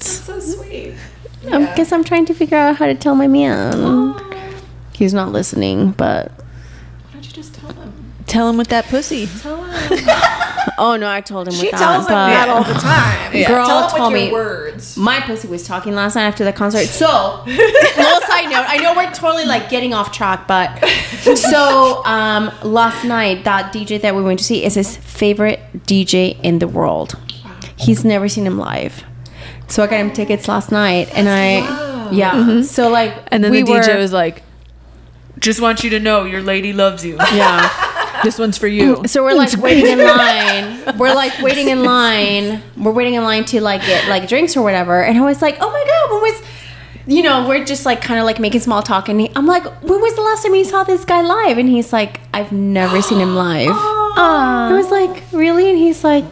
[0.02, 0.94] So sweet.
[1.52, 1.74] I Yeah.
[1.76, 4.14] guess I'm trying to figure out how to tell my man.
[4.92, 6.44] He's not listening, but Why
[7.14, 7.92] don't you just tell him?
[8.30, 9.26] Tell him with that pussy.
[9.26, 9.70] Tell him.
[10.78, 11.54] oh no, I told him.
[11.54, 13.34] she with tells that, him that all the time.
[13.34, 13.48] Yeah.
[13.48, 14.96] Girl tell him told with your me- words.
[14.96, 16.86] My pussy was talking last night after the concert.
[16.86, 18.66] So, little side note.
[18.68, 20.78] I know we're totally like getting off track, but
[21.36, 26.38] so um, last night that DJ that we went to see is his favorite DJ
[26.42, 27.18] in the world.
[27.76, 29.02] He's never seen him live,
[29.66, 32.62] so I got him tickets last night, and I yeah.
[32.62, 34.42] So like, And then we the DJ were- was like,
[35.40, 37.16] just want you to know your lady loves you.
[37.16, 37.86] yeah.
[38.22, 39.06] this one's for you.
[39.06, 40.98] So we're like waiting in line.
[40.98, 42.62] We're like waiting in line.
[42.76, 45.02] We're waiting in line to like get like drinks or whatever.
[45.02, 46.42] And I was like, oh my god, when was
[47.06, 49.64] you know, we're just like kind of like making small talk, and he, I'm like,
[49.82, 51.58] when was the last time you saw this guy live?
[51.58, 53.70] And he's like, I've never seen him live.
[53.74, 55.68] I was like, really?
[55.68, 56.24] And he's like,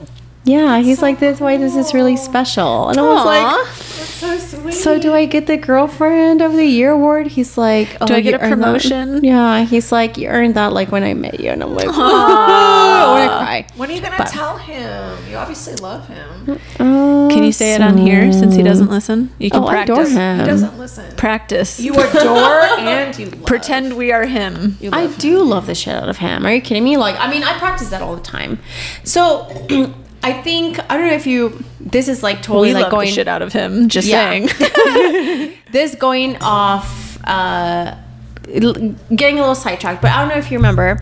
[0.49, 0.79] yeah.
[0.81, 2.89] He's like, that's why this is really special.
[2.89, 3.79] And I was like, That's
[4.19, 4.73] so sweet.
[4.75, 7.27] so do I get the girlfriend of the year award?
[7.29, 9.23] He's like, oh, Do I get a earned that." promotion?
[9.25, 9.63] Yeah.
[9.65, 13.23] He's like, you earned that like when I met you, and I'm like, I want
[13.31, 13.67] to cry.
[13.77, 15.19] when are you gonna But- tell him?
[15.31, 16.59] You obviously love him.
[16.81, 19.31] Uh, can you say it on here since he doesn't listen?
[19.39, 20.17] You can Oh, I adore practice.
[20.17, 20.39] him.
[20.41, 21.17] He doesn't listen.
[21.17, 21.79] Practice.
[21.81, 23.45] You adore and you love.
[23.45, 24.79] Pretend we are him.
[24.81, 26.47] You I love do love the shit out of him.
[26.47, 26.97] Are you kidding me?
[26.97, 28.59] Like, I mean, I practice that all the time.
[29.05, 29.47] So,
[30.23, 31.63] I think I don't know if you.
[31.81, 33.89] This is like totally we like love going the shit out of him.
[33.89, 34.31] Just Yeah.
[34.31, 35.55] saying.
[35.73, 37.97] this going off, uh,
[38.45, 40.03] getting a little sidetracked.
[40.03, 40.99] But I don't know if you remember.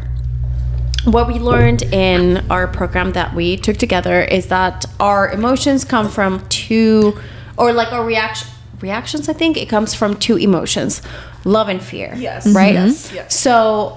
[1.05, 6.09] What we learned in our program that we took together is that our emotions come
[6.09, 7.17] from two,
[7.57, 8.49] or like our reaction
[8.81, 9.29] reactions.
[9.29, 11.01] I think it comes from two emotions,
[11.45, 12.13] love and fear.
[12.17, 12.47] Yes.
[12.49, 12.75] Right.
[12.75, 13.13] Yes.
[13.13, 13.39] Yes.
[13.39, 13.97] So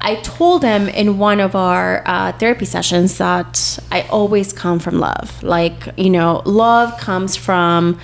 [0.00, 4.98] I told him in one of our uh, therapy sessions that I always come from
[4.98, 5.42] love.
[5.42, 7.98] Like, you know, love comes from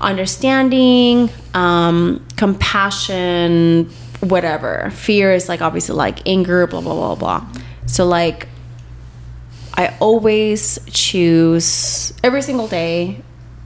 [0.00, 3.90] understanding, um, compassion,
[4.20, 4.90] whatever.
[4.90, 7.46] Fear is like obviously like anger, blah, blah, blah, blah.
[7.86, 8.48] So, like,
[9.74, 13.20] I always choose every single day,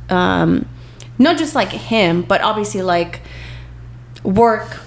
[0.09, 0.67] um,
[1.19, 3.21] not just like him, but obviously like
[4.25, 4.81] work,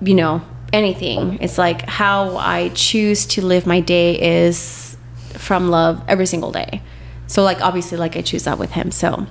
[0.00, 0.42] you know,
[0.72, 1.38] anything.
[1.40, 4.96] It's like how I choose to live my day is
[5.34, 6.82] from love every single day.
[7.26, 8.90] So like obviously like I choose that with him.
[8.90, 9.26] So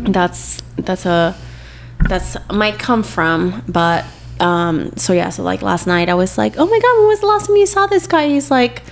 [0.00, 1.36] that's that's a
[2.08, 4.04] that's might come from, but
[4.40, 7.20] um so yeah, so like last night I was like, "Oh my god, when was
[7.20, 8.82] the last time you saw this guy?" He's like,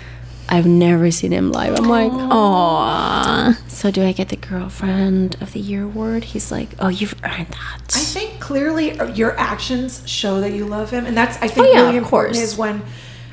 [0.49, 3.57] "I've never seen him live." I'm like, Aww.
[3.68, 7.49] "So do I get the girlfriend of the year award?" He's like, "Oh, you've earned
[7.49, 11.49] that." I think clearly uh, your actions show that you love him, and that's I
[11.49, 12.53] think Oh, yeah, really important course.
[12.53, 12.82] is when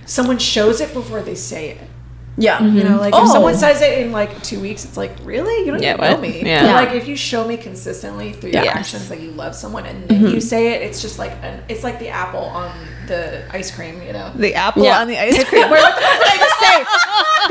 [0.05, 1.87] someone shows it before they say it.
[2.37, 2.61] Yeah.
[2.63, 3.23] You know, like Oh.
[3.25, 6.01] if someone says it in like two weeks, it's like really you don't Yeah, even
[6.05, 6.21] know what?
[6.21, 6.41] me.
[6.43, 6.61] Yeah.
[6.61, 6.75] But, Yeah.
[6.75, 8.75] Like if you show me consistently through your Yes.
[8.77, 11.83] actions that you love someone, and then you say it, it's just like an it's
[11.83, 12.71] like the apple on
[13.07, 14.01] the ice cream.
[14.01, 14.99] You know, The apple Yeah.
[15.01, 15.69] on the ice cream.
[15.69, 16.77] Wait, what the fuck did I just say?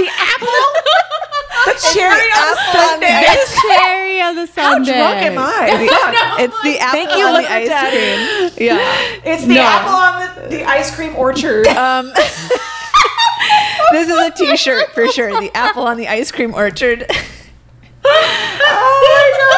[0.03, 0.65] The apple,
[1.67, 3.27] the cherry on Sunday.
[3.29, 4.97] ice cherry on the How Sunday.
[4.99, 6.39] drunk am I?
[6.41, 8.51] It's the apple Thank you, on the ice daddy.
[8.57, 8.67] cream.
[8.69, 9.33] Yeah.
[9.33, 9.63] It's the No.
[9.63, 11.67] apple on the, the ice cream orchard.
[11.69, 12.13] Um,
[13.93, 15.39] this is a T-shirt for sure.
[15.41, 17.07] The apple on the ice cream orchard.
[18.05, 19.53] oh my god!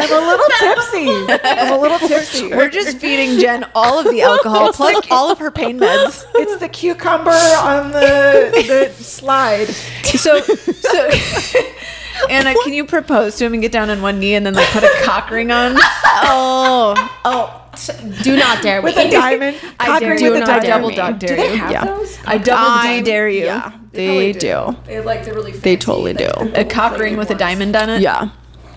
[0.00, 1.40] I'm a little tipsy.
[1.44, 2.48] I'm a little tipsy.
[2.48, 6.24] We're just feeding Jen all of the alcohol plus all of her pain meds.
[6.34, 8.50] It's the cucumber on the
[8.96, 9.68] the slide.
[9.68, 11.10] So, so
[12.30, 14.68] Anna, can you propose to him and get down on one knee and then like
[14.68, 15.76] put a cock ring on?
[15.76, 16.94] Oh,
[17.24, 17.59] oh!
[17.86, 19.08] T- Do not dare With me.
[19.08, 19.56] a diamond.
[19.80, 20.30] I Cock dare ring you.
[20.32, 20.66] with a I diamond.
[20.68, 21.58] double dog dare Do they you.
[21.58, 21.84] have Yeah.
[21.84, 22.18] those?
[22.26, 23.44] I double I- D dare you.
[23.44, 24.76] Yeah, probably they do.
[24.86, 26.52] They like they're really They fancy, totally like, do.
[26.60, 28.00] A cock ring with a diamond on it.
[28.02, 28.30] Yeah.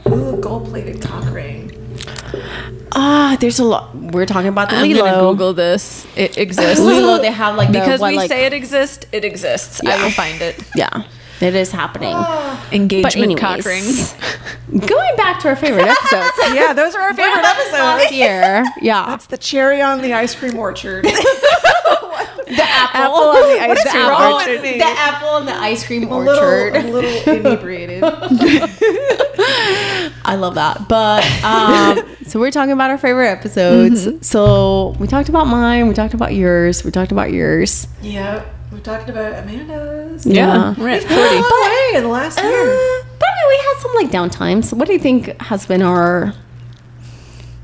[0.08, 1.72] Ooh, gold plated cock ring.
[2.96, 3.96] Ah, there's a lot.
[3.96, 5.06] We're talking about the I'm Lilo.
[5.06, 6.06] gonna Google this.
[6.16, 6.80] It exists.
[6.84, 9.82] Lilo, they have like the, because what, we like, say it exists, it exists.
[9.86, 10.62] I will find it.
[10.76, 11.04] Yeah,
[11.44, 12.16] it is happening.
[12.72, 14.16] Engagement but cock anyways,
[14.72, 14.80] ring.
[14.88, 18.06] going back to our favorite episodes Yeah, those are our favorite episodes.
[18.10, 18.64] here.
[18.82, 21.06] Yeah, That's the cherry on the ice cream orchard.
[21.06, 21.12] the
[22.62, 24.52] apple, Apple on the ice What is cream wrong orchard.
[24.54, 24.78] with me?
[24.80, 26.76] the apple and the ice cream a little, orchard.
[26.76, 28.04] a little inebriated.
[30.26, 30.88] I love that.
[30.88, 34.06] But um, so we're talking about our favorite episodes.
[34.08, 34.22] Mm-hmm.
[34.22, 35.88] So we talked about mine.
[35.88, 36.84] We talked about yours.
[36.84, 37.88] We talked about yours.
[38.02, 38.44] yeah,
[38.74, 40.26] we're talking about Amanda's.
[40.26, 40.74] Yeah.
[40.78, 41.36] We're at We've come a 40.
[41.36, 43.04] long way in the last Uh, year.
[43.20, 44.64] but I mean, we had some like downtime.
[44.66, 46.34] So what do you think has been our?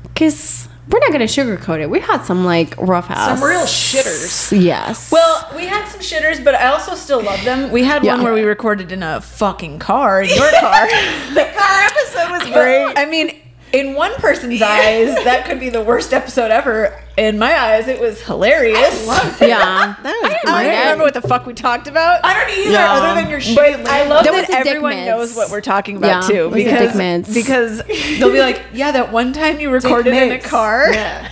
[0.02, 1.88] Because we're not gonna sugarcoat it.
[1.90, 4.60] We had some like rough ass, Some real shitters.
[4.60, 5.10] Yes.
[5.10, 7.70] Well, we had some shitters, but I also still love them.
[7.70, 8.14] We had Yeah.
[8.16, 10.88] one where we recorded in a fucking car, in your car.
[11.34, 12.92] The car episode was great.
[12.96, 13.39] I mean,
[13.72, 16.98] in one person's eyes, that could be the worst episode ever.
[17.16, 19.06] In my eyes, it was hilarious.
[19.40, 22.20] yeah, That was I don't remember what the fuck we talked about.
[22.24, 22.92] I don't either, Yeah.
[22.92, 25.06] other than your shitty But I love That was that dick everyone mids.
[25.06, 27.34] knows what we're talking about Yeah, too, it was the because mids.
[27.34, 27.82] because
[28.18, 30.46] they'll be like, "Yeah, that one time you recorded in a mids.
[30.46, 31.28] car." Yeah.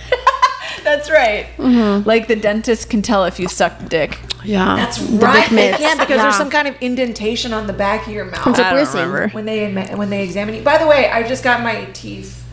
[0.83, 1.47] That's right.
[2.05, 4.17] Like the dentist can tell if you sucked dick.
[4.43, 4.75] yeah.
[4.75, 5.41] That's right.
[5.41, 5.77] dick They mitts.
[5.77, 6.23] can because Yeah.
[6.23, 8.47] there's some kind of indentation on the back of your mouth.
[8.47, 9.27] It's a I don't remember.
[9.29, 10.61] when they when they examine you.
[10.61, 12.45] By the way, I just got my teeth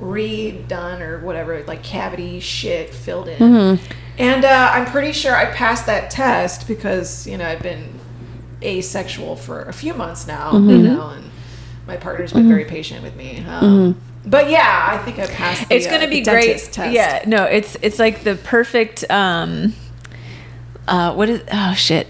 [0.00, 3.92] redone or whatever, like cavity shit filled in, Mm-hmm.
[4.18, 7.98] and uh, I'm pretty sure I passed that test because you know I've been
[8.62, 10.70] asexual for a few months now, Mm-hmm.
[10.70, 11.30] you know, and
[11.86, 13.44] my partner's been very patient with me.
[13.46, 15.68] Um, But yeah, I think I passed.
[15.68, 16.58] The, it's gonna uh, be great.
[16.58, 16.92] Test.
[16.92, 19.04] Yeah, no, it's it's like the perfect.
[19.10, 19.74] um
[20.86, 21.42] uh What is?
[21.52, 22.06] Oh shit.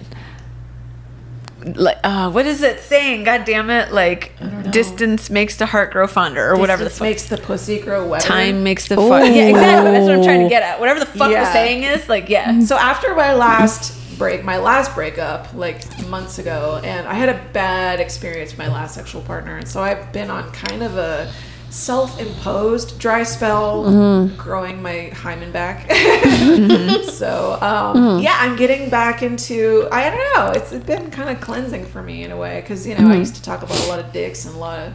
[1.65, 3.23] Like, uh, what is it saying?
[3.23, 3.93] God damn it!
[3.93, 4.33] Like,
[4.73, 7.07] distance makes the heart grow fonder, or whatever the Distance fuck.
[7.09, 8.27] makes the pussy grow wetter.
[8.27, 9.23] Time makes the fuck.
[9.33, 9.93] Yeah, exactly.
[9.93, 10.81] That's what I'm trying to get at.
[10.81, 11.45] Whatever the fuck Yeah.
[11.45, 12.59] the saying is, like, yeah.
[12.65, 17.41] So after my last break, my last breakup, like months ago, and I had a
[17.53, 21.33] bad experience with my last sexual partner, and so I've been on kind of a
[21.73, 24.37] self-imposed dry spell, Mm-hmm.
[24.37, 25.89] growing my hymen back.
[26.43, 27.09] Mm-hmm.
[27.11, 29.89] so um, yeah, I'm getting back into.
[29.93, 30.53] I don't know.
[30.61, 33.13] It's been kind of cleansing for me in a way because you know Mm-hmm.
[33.13, 34.93] I used to talk about a lot of dicks and a lot of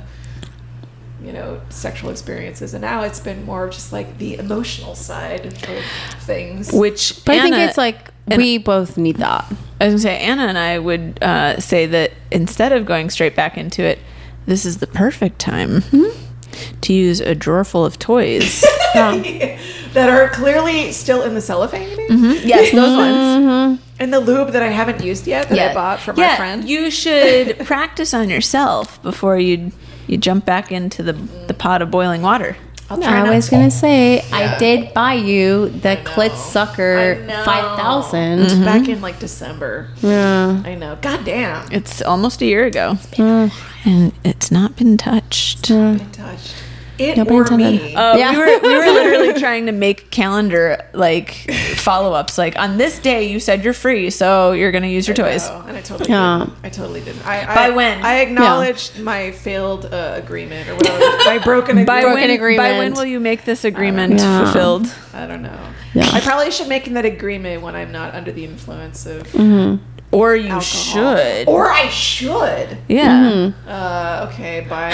[1.24, 5.48] you know sexual experiences and now it's been more of just like the emotional side
[5.48, 5.54] of
[6.22, 9.46] things Which, But I think it's like and- we both need that.
[9.82, 13.36] I was gonna say Anna and I would uh, say that instead of going straight
[13.36, 13.98] back into it,
[14.46, 15.84] this is the perfect time
[16.82, 18.62] to use a drawer full of toys.
[18.94, 21.90] that are clearly still in the cellophane.
[21.90, 22.48] Mm-hmm.
[22.48, 23.82] yes, those ones.
[24.00, 26.70] And the lube that I haven't used yet that I bought from yeah, my friend.
[26.70, 29.72] You should practice on yourself before you
[30.08, 32.58] you jump back into the the pot of boiling water.
[32.90, 33.52] I'll try I not was to.
[33.52, 37.44] gonna say I did buy you the Clit Sucker know.
[37.44, 38.40] five thousand.
[38.48, 38.64] Mm-hmm.
[38.64, 39.90] back in like December.
[40.02, 40.62] Yeah.
[40.64, 40.98] I know.
[41.02, 41.70] God damn.
[41.72, 45.68] It's almost a year ago, and it's not been touched.
[45.70, 46.56] Been touched.
[47.00, 47.94] It No or me.
[47.96, 48.32] Uh, Yeah.
[48.32, 51.32] we were we were literally trying to make calendar like
[51.76, 52.38] follow ups.
[52.38, 55.48] Like on this day, you said you're free, so you're gonna use your toys.
[55.48, 56.40] No, and I totally Yeah.
[56.46, 56.58] didn't.
[56.64, 57.26] I totally didn't.
[57.28, 58.04] I, I, By when?
[58.06, 61.00] I acknowledged my failed uh, agreement or whatever.
[61.26, 62.40] my broken By agreement.
[62.40, 64.44] Broken when, by when will you make this agreement Yeah.
[64.44, 64.92] fulfilled?
[65.14, 65.60] I don't know.
[65.94, 66.10] Yeah.
[66.14, 69.34] I probably should make that agreement when I'm not under the influence of
[70.12, 70.62] Or you alcohol.
[70.62, 71.48] should.
[71.50, 72.78] Or I should.
[72.88, 73.52] yeah.
[73.68, 74.92] Uh, okay, by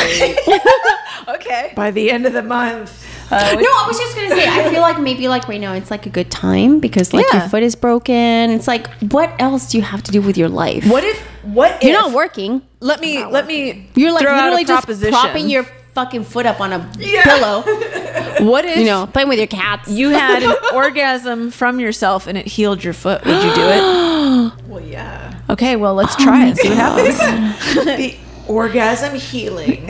[1.36, 1.72] Okay.
[1.76, 3.06] by the end of the month.
[3.32, 4.48] Uh, No, I was just gonna say.
[4.48, 7.42] I feel like maybe like right now it's like a good time because like Yeah.
[7.42, 8.52] your foot is broken.
[8.52, 10.86] It's like what else do you have to do with your life?
[10.88, 11.20] what if?
[11.44, 11.84] What if?
[11.84, 12.62] You're not working.
[12.80, 13.24] Let me.
[13.26, 13.90] Let me.
[13.96, 15.12] You're like throw out a literally just proposition.
[15.14, 17.24] propping your fucking foot up on a Yeah.
[17.24, 17.64] pillow.
[18.40, 19.90] What if You know, playing with your cats.
[19.90, 23.24] you had an orgasm from yourself and it healed your foot?
[23.26, 24.14] Would you do it?
[24.68, 25.36] Well, yeah.
[25.50, 25.76] Okay.
[25.76, 27.18] Well, let's oh try and see what happens.
[27.86, 28.16] the
[28.48, 29.88] orgasm healing.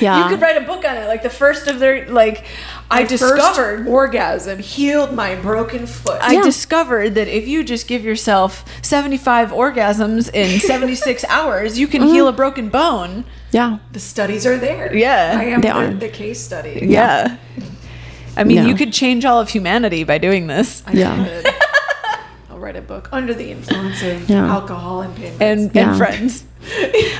[0.00, 0.22] yeah.
[0.22, 2.44] You could write a book on it, like the first of their like.
[2.90, 3.88] I My first discovered.
[3.88, 6.18] orgasm healed my broken foot.
[6.22, 12.02] I discovered that if you just give yourself 75 orgasms in 76 hours, you can
[12.02, 12.12] mm-hmm.
[12.12, 13.24] heal a broken bone.
[13.54, 13.78] Yeah.
[13.92, 14.94] the studies are there.
[14.94, 15.94] Yeah, I am they the, are.
[15.94, 16.80] the case study.
[16.82, 17.36] Yeah.
[18.36, 18.66] I mean, Yeah.
[18.66, 20.82] you could change all of humanity by doing this.
[20.86, 21.14] I Yeah.
[21.24, 21.46] could.
[22.50, 24.50] I'll write a book under the influence of Yeah.
[24.52, 25.32] alcohol and pain.
[25.40, 25.88] And, Yeah.
[25.90, 26.44] and friends.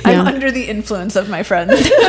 [0.05, 1.89] I'm under the influence of my friends.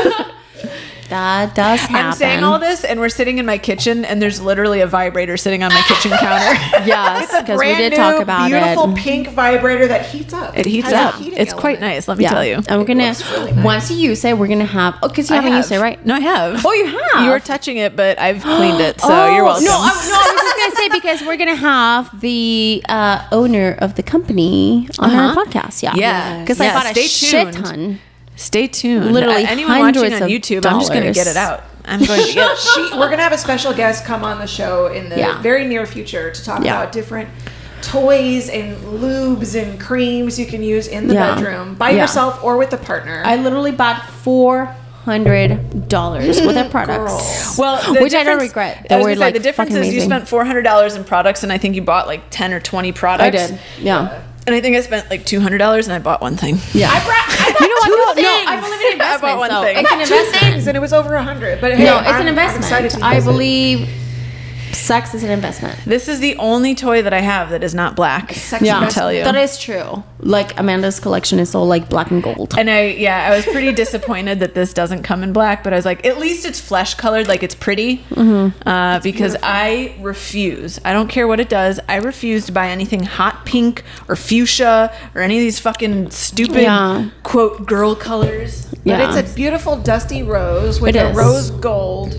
[1.09, 1.97] That does happen.
[1.97, 5.37] I'm saying all this, and we're sitting in my kitchen, and there's literally a vibrator
[5.37, 6.55] sitting on my kitchen counter.
[6.87, 8.95] Yes, because we did new, talk about beautiful it.
[8.95, 10.57] Beautiful pink vibrator that heats up.
[10.59, 11.15] It heats up.
[11.17, 11.95] heating It's quite element.
[11.95, 12.09] nice.
[12.09, 12.57] Let me tell you.
[12.69, 13.65] And we're gonna looks really nice.
[13.65, 14.97] once you use it, we're gonna have.
[15.03, 15.59] Oh, because you I haven't have.
[15.65, 16.05] used it, right?
[16.05, 16.65] No, I have.
[16.67, 17.25] Oh, you have?
[17.25, 19.65] You were touching it, but I've cleaned it, so Oh, you're welcome.
[19.65, 23.77] No, I, no, I was just gonna say because we're gonna have the uh, owner
[23.79, 25.45] of the company on our Uh-huh.
[25.45, 25.83] podcast.
[25.83, 26.41] Yeah, Yeah.
[26.41, 27.65] Because Yeah, I bought a stay shit tuned.
[27.65, 28.01] ton.
[28.37, 29.13] Stay tuned.
[29.13, 31.65] Literally Uh, anyone watching on of YouTube, I'm just going to get it out.
[31.85, 34.89] I'm going to get she, we're gonna have a special guest come on the show
[34.89, 35.41] in the Yeah.
[35.41, 36.81] very near future to talk Yeah.
[36.83, 37.29] about different
[37.81, 41.35] toys and lubes and creams you can use in the Yeah.
[41.37, 42.03] bedroom by Yeah.
[42.03, 43.23] yourself or with a partner.
[43.25, 44.75] I literally bought four
[45.05, 47.57] hundred dollars worth of products.
[47.57, 48.79] Well, the Which I don't difference- regret.
[48.85, 50.97] I They was were, say, like, the difference fucking is you spent four hundred dollars
[50.97, 53.27] in products, and I think you bought like ten or twenty products.
[53.45, 53.59] I did.
[53.81, 54.23] Yeah.
[54.49, 56.59] and I think I spent like two hundred dollars, and I bought one thing.
[56.73, 56.91] Yeah.
[56.91, 58.17] I brought, I bought You know what?
[58.17, 58.49] two No, things.
[58.51, 59.55] I believe in I bought one investments.
[59.55, 59.63] though.
[59.63, 59.77] thing.
[59.77, 60.53] It's I an two investment.
[60.55, 61.61] things and it was over a hundred.
[61.61, 63.03] But hey, no, I'm, it's an I'm excited investment.
[63.03, 63.89] to I believe.
[63.89, 64.06] it.
[64.87, 65.79] Believe sex is an investment.
[65.85, 68.33] This is the only toy that I have that is not black.
[68.33, 69.25] Sex yeah, I'll best- tell you.
[69.25, 70.03] That is true.
[70.21, 72.55] Like Amanda's collection is all like black and gold.
[72.59, 75.77] And I, yeah, I was pretty disappointed that this doesn't come in black, but I
[75.77, 77.99] was like, at least it's flesh colored, like it's pretty.
[78.11, 78.67] Mm-hmm.
[78.69, 80.81] Uh, because I refuse.
[80.85, 81.79] I don't care what it does.
[81.89, 86.63] I refuse to buy anything hot pink or fuchsia or any of these fucking stupid
[86.63, 87.11] Yeah.
[87.23, 88.67] quote girl colors.
[88.85, 88.99] Yeah.
[89.07, 91.17] But it's a beautiful dusty rose with It a is.
[91.17, 92.15] rose gold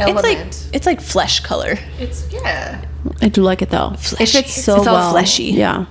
[0.00, 0.26] element.
[0.26, 1.78] It's like it's like flesh color.
[1.98, 2.84] It's yeah.
[3.22, 3.90] I do like it though.
[3.98, 4.38] Fleshy.
[4.38, 5.10] It fits so It's all well.
[5.12, 5.44] fleshy.
[5.44, 5.86] Yeah.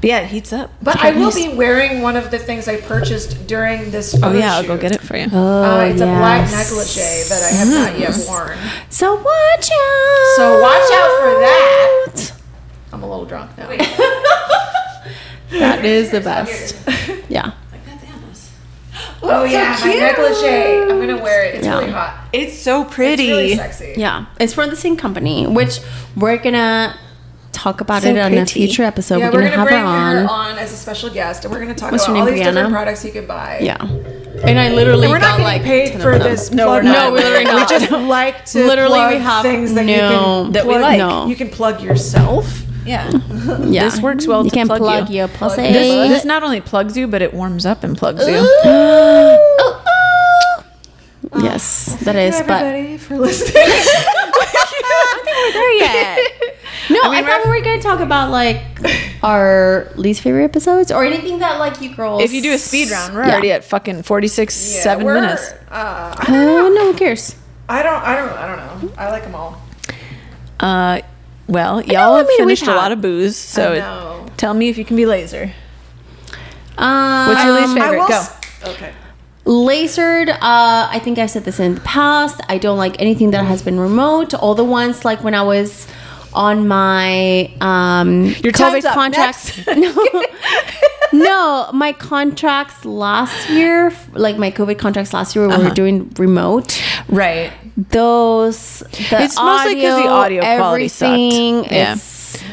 [0.00, 0.72] But yeah, it heats up.
[0.82, 4.14] But I will be wearing one of the things I purchased during this.
[4.14, 5.28] Oh Photo yeah, I'll go get it for you.
[5.32, 8.58] Oh, Uh, it's a black negligee that I have not yet worn.
[8.90, 10.34] So watch out.
[10.36, 12.32] So watch out for that.
[12.92, 13.68] I'm a little drunk now.
[15.50, 16.74] That is the best.
[19.22, 19.28] Yeah.
[19.38, 20.90] oh, oh yeah, my negligee.
[20.92, 21.54] I'm gonna wear it.
[21.56, 21.78] It's Yeah.
[21.78, 22.28] really hot.
[22.32, 23.24] It's so pretty.
[23.28, 23.94] It's really sexy.
[23.96, 24.26] Yeah.
[24.40, 25.80] It's from the same company, which
[26.16, 26.96] we're gonna
[27.52, 29.18] talk about So it on a future episode.
[29.18, 30.16] yeah, we're, gonna, have bring her on.
[30.16, 32.34] her on as a special guest, and we're gonna talk What's about her all name,
[32.36, 33.58] these different products you can buy.
[33.60, 33.76] Yeah.
[34.44, 36.30] And I literally And we're not got like paid 10 for of them.
[36.32, 36.50] this.
[36.50, 36.92] No, we're not.
[36.92, 40.52] No, we literally We just like to Literally, plug we have things that you can
[40.52, 40.98] That we like.
[40.98, 41.26] No.
[41.26, 42.61] You can plug yourself.
[42.84, 43.10] Yeah.
[43.64, 43.84] Yeah.
[43.84, 45.16] This works well You to can plug plug, you.
[45.18, 45.62] your pussy.
[45.62, 48.34] This, this not only plugs you, but it warms up and plugs you.
[51.42, 52.34] yes, that is.
[52.34, 53.68] Thank you, But everybody for listening.
[55.52, 56.18] there yet.
[56.90, 58.60] No, I, thought we were gonna talk about like
[59.22, 62.22] our least favorite episodes or anything that like you girls.
[62.22, 63.32] If you do a speed round, we're Yeah.
[63.32, 65.52] already at fucking 46, Yeah, 7 we're- minutes.
[65.70, 67.36] Uh, Uh, no, who cares?
[67.68, 68.02] I don't.
[68.02, 68.32] I don't.
[68.32, 68.92] I don't know.
[68.98, 69.62] I like them all.
[70.60, 71.00] Uh,
[71.52, 74.26] well, y'all I have mean, finished a lot of booze, so I know.
[74.36, 75.52] tell me if you can be laser.
[76.78, 77.98] Um, What's your least I favorite?
[77.98, 78.14] will Go.
[78.14, 78.36] s-
[78.66, 78.92] Okay.
[79.44, 82.40] Lasered, uh, I think I said this in the past.
[82.48, 84.34] I don't like anything that has been remote.
[84.34, 85.86] All the ones like when I was
[86.32, 88.94] on my um Your time's up.
[88.94, 89.60] contracts.
[91.12, 95.68] No, no, my contracts last year, like my COVID contracts last year, where we Uh-huh.
[95.70, 96.80] were doing remote.
[97.08, 97.52] Right.
[97.76, 101.10] Those the It's mostly 'cause the audio quality sucked.
[101.10, 101.96] everything, Yeah.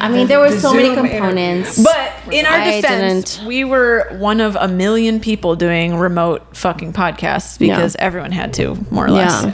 [0.01, 1.77] I mean, there were The so many Zoom components.
[1.81, 3.47] But in our I defense, didn't.
[3.47, 8.77] we were one of a million people doing remote fucking podcasts because everyone had to,
[8.91, 9.43] more or less.
[9.43, 9.51] Yeah.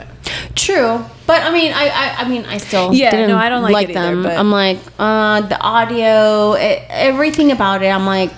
[0.56, 3.62] True, but I mean, I, I, I mean, I still Yeah, didn't no, I don't
[3.62, 4.24] like it either, them.
[4.24, 7.90] but- I'm like, uh, the audio, it, everything about it.
[7.90, 8.32] I'm like,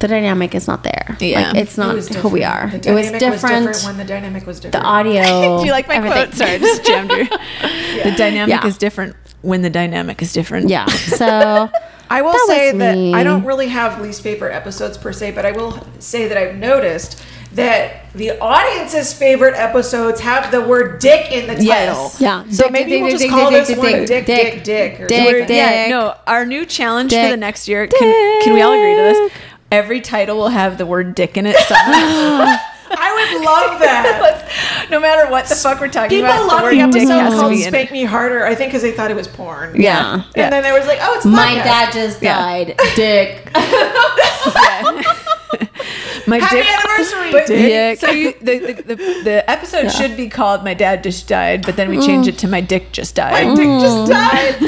[0.00, 1.16] the dynamic is not there.
[1.20, 1.48] Yeah.
[1.52, 2.64] like, it's not It was who we are.
[2.64, 2.82] different.
[2.84, 3.82] The It was dynamic different.
[3.84, 4.82] when the dynamic was different.
[4.84, 5.58] the audio.
[5.60, 6.24] Do you like my everything.
[6.26, 6.34] quote?
[6.34, 7.24] Sorry, I just jammed you.
[8.04, 8.66] The dynamic Yeah.
[8.66, 10.68] is different when the dynamic is different.
[10.68, 10.86] Yeah.
[10.86, 11.70] So
[12.10, 13.14] I will That say that me.
[13.14, 16.56] I don't really have least favorite episodes per se, but I will say that I've
[16.56, 17.22] noticed
[17.52, 21.64] that the audience's favorite episodes have the word "dick" in the title.
[21.64, 22.20] Yes.
[22.20, 22.44] yeah.
[22.50, 24.64] So Dick, maybe dick, we'll dick, just call dick, this dick, one dick, "Dick, dick,
[24.64, 25.06] Dick, Dick." or
[25.38, 25.56] dick, dick.
[25.56, 27.86] Yeah, no, our new challenge for the next year.
[27.86, 29.32] Can, can we all agree to this?
[29.70, 32.58] Every title will have the word dick in it somewhere.
[32.90, 34.86] I would love that.
[34.90, 37.58] no matter what the fuck we're talking People about, the love word the episode called
[37.58, 37.90] "Spank.
[37.92, 39.80] Me Harder." I think because they thought it was porn.
[39.80, 40.14] Yeah.
[40.14, 40.50] And Yeah.
[40.50, 42.38] then there was like, "Oh, it's a My podcast." dad just Yeah.
[42.38, 42.80] died.
[42.96, 43.50] Dick.
[46.26, 46.66] My Happy dick.
[46.68, 47.98] anniversary, But Dick.
[48.00, 51.76] So you, the, the, the, the episode should be called "My Dad Just Died," but
[51.76, 52.30] then we change mm.
[52.30, 54.08] it to "My Dick Just Died." My Died." dick just mm.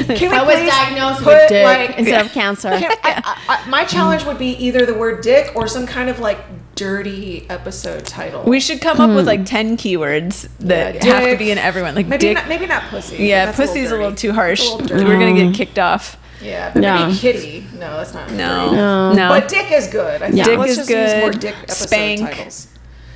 [0.07, 0.17] died.
[0.17, 2.69] Can we I was diagnosed with dick like- instead of cancer.
[2.69, 6.19] I- I- I- my challenge would be either the word "dick" or some kind of
[6.19, 6.39] like
[6.81, 8.43] dirty episode title.
[8.43, 11.39] We should come up with like ten keywords that Yeah, have to dick.
[11.39, 12.35] be in everyone, like maybe dick.
[12.35, 13.17] not, maybe not pussy.
[13.17, 14.21] yeah, That's pussy's a little, dirty.
[14.27, 14.61] too harsh.
[14.61, 15.03] It's a little dirty.
[15.05, 16.17] We're gonna get kicked off.
[16.41, 17.05] Yeah, but Yeah.
[17.05, 17.67] maybe kitty.
[17.73, 18.31] No, that's not.
[18.31, 18.75] No, dirty.
[18.77, 19.13] no.
[19.13, 19.29] No.
[19.29, 20.23] But dick is good.
[20.23, 20.37] I think.
[20.37, 20.45] Yeah.
[20.45, 21.39] Dick Let's is just use more good.
[21.39, 22.19] dick episode Spank.
[22.21, 22.67] titles.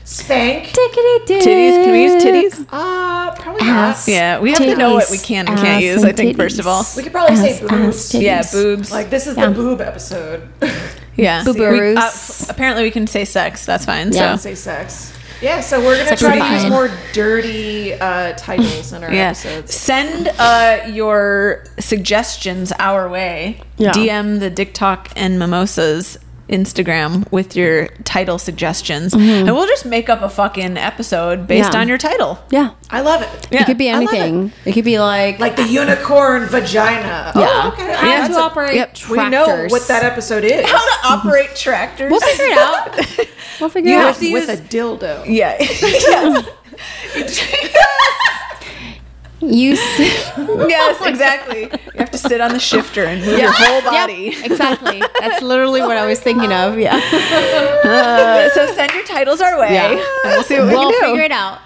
[0.03, 0.65] Spank.
[0.67, 1.41] Tickety dick.
[1.41, 1.83] Titties?
[1.83, 2.67] Can we use titties?
[2.71, 4.07] Uh, probably Ass.
[4.07, 4.13] not.
[4.13, 6.03] Yeah, we have to know what we can and can't ass, use.
[6.03, 6.97] I and think first of all, titties.
[6.97, 7.73] We could probably say boobs.
[7.73, 8.21] ass, titties.
[8.21, 8.91] yeah, boobs.
[8.91, 9.47] Like this is Yeah.
[9.49, 10.47] the boob episode.
[11.15, 11.93] yeah, Boobaroo.
[11.93, 12.11] We- uh,
[12.49, 13.65] apparently, we can say sex.
[13.65, 14.11] That's fine.
[14.11, 14.35] Yeah.
[14.35, 15.11] So say sex.
[15.41, 16.71] Yeah, so we're gonna Sex try to use fine.
[16.71, 19.73] more dirty uh, titles in our yeah, episodes.
[19.75, 23.61] send uh, your suggestions our way.
[23.77, 23.91] Yeah.
[23.91, 26.17] DM the Dick Talk and Mimosas
[26.49, 29.47] Instagram with your title suggestions, Mm-hmm.
[29.47, 31.79] and we'll just make up a fucking episode based Yeah.
[31.79, 32.39] on your title.
[32.51, 32.71] Yeah.
[32.89, 33.47] I love it.
[33.51, 33.61] Yeah.
[33.61, 34.19] It could be I love it.
[34.19, 34.51] anything.
[34.65, 34.73] It.
[34.73, 37.31] could be like, Like the unicorn vagina.
[37.35, 37.61] yeah.
[37.65, 37.93] Oh, okay.
[37.93, 38.93] How to a- operate yep.
[38.93, 39.17] tractors.
[39.17, 40.65] we know what that episode is.
[40.69, 42.11] How to operate tractors.
[42.11, 43.27] We'll figure it out.
[43.61, 44.19] We'll figure You it have out.
[44.21, 45.23] to with use- a dildo.
[45.27, 45.55] Yeah.
[47.15, 47.85] yes.
[49.47, 51.63] You s- yes, exactly.
[51.63, 54.33] You have to sit on the shifter and move your whole body.
[54.35, 55.01] Yep, exactly.
[55.19, 56.77] That's literally what I was thinking of.
[56.79, 56.95] Yeah.
[57.83, 59.89] Uh, so send your titles our way, Yeah.
[59.91, 61.07] and we'll see what we We'll can do.
[61.07, 61.59] figure it out.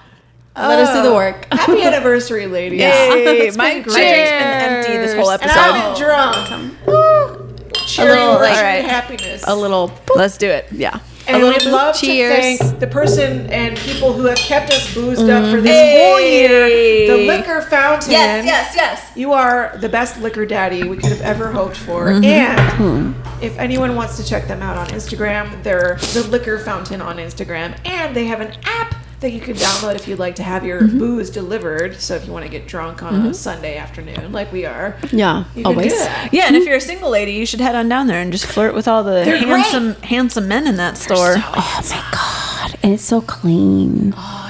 [0.57, 1.47] Let us do the work.
[1.53, 2.81] Happy anniversary, ladies.
[2.81, 3.47] Yay!
[3.47, 5.59] It's my been drink's been empty this whole And episode.
[5.59, 6.85] I've been drunk.
[6.85, 7.55] Woo.
[7.87, 9.43] Cheering little, with like- cheering happiness.
[9.47, 9.91] A little.
[10.15, 10.67] Let's do it.
[10.71, 10.99] Yeah.
[11.35, 12.35] And we'd love cheers.
[12.35, 16.03] to thank the person and people who have kept us boozed up for this Hey.
[16.09, 17.07] whole year.
[17.17, 18.11] The liquor fountain.
[18.11, 19.11] Yes, yes, yes.
[19.15, 22.07] You are the best liquor daddy we could have ever hoped for.
[22.07, 22.23] Mm-hmm.
[22.25, 23.13] And Hmm.
[23.43, 27.73] if anyone wants to check them out on Instagram, they're the liquor fountain on Instagram.
[27.85, 30.81] And they have an app that you can download if you'd like to have your
[30.81, 30.97] Mm-hmm.
[30.99, 31.99] booze delivered.
[31.99, 35.39] So if you want to get drunk on a Sunday afternoon, like we are, Yeah.
[35.55, 35.91] you can Always.
[35.93, 36.29] do that.
[36.33, 38.45] Yeah, and if you're a single lady, you should head on down there and just
[38.45, 41.35] flirt with all the They're handsome, handsome men in that store.
[41.37, 42.79] Oh my god.
[42.81, 44.13] And it's so clean.
[44.15, 44.48] Oh, it's so nice.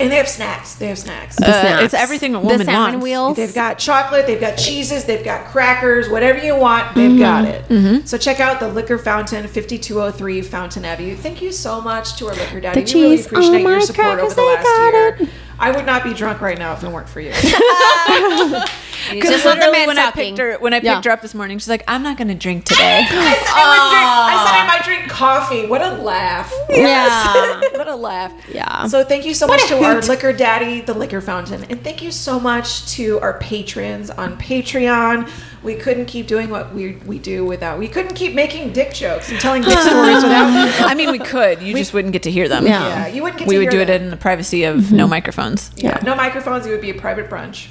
[0.00, 0.74] And they have snacks.
[0.76, 1.40] They have snacks.
[1.40, 1.82] Uh, snacks.
[1.86, 3.04] it's everything a The woman salmon wants.
[3.04, 3.36] wheels.
[3.36, 8.08] They've got chocolate, they've got cheeses, they've got crackers, whatever you want, they've got it.
[8.08, 11.16] So check out the Liquor Fountain, 5203 Fountain Avenue.
[11.16, 12.82] Thank you so much to our liquor daddy.
[12.84, 14.92] The we really cheese appreciate on your my support over crackers, the they last got
[14.94, 15.16] year.
[15.20, 15.28] it.
[15.60, 17.32] I would not be drunk right now if it weren't for you.
[19.10, 21.02] Because Just let the literally man when I picked her when I picked Yeah.
[21.02, 24.44] her up this morning, she's like, "I'm not going to drink today." I, said I,
[24.44, 24.66] said I ah.
[24.66, 25.66] might drink coffee.
[25.66, 26.52] What a laugh.
[26.68, 27.60] Yeah.
[27.72, 28.32] what a laugh.
[28.52, 28.86] Yeah.
[28.86, 32.02] So thank you so much a to our liquor daddy, the liquor fountain, and thank
[32.02, 35.30] you so much to our patrons on Patreon.
[35.62, 37.78] We couldn't keep doing what we we do without.
[37.78, 40.80] We couldn't keep making dick jokes and telling dick stories without.
[40.80, 41.62] I mean, we could.
[41.62, 42.66] You just wouldn't get to hear them.
[42.66, 42.88] Yeah.
[42.88, 44.96] Yeah, you wouldn't get We would do it in the privacy of mm-hmm.
[44.96, 45.70] no microphones.
[45.76, 46.66] Yeah, no microphones.
[46.66, 47.68] It would be a private brunch.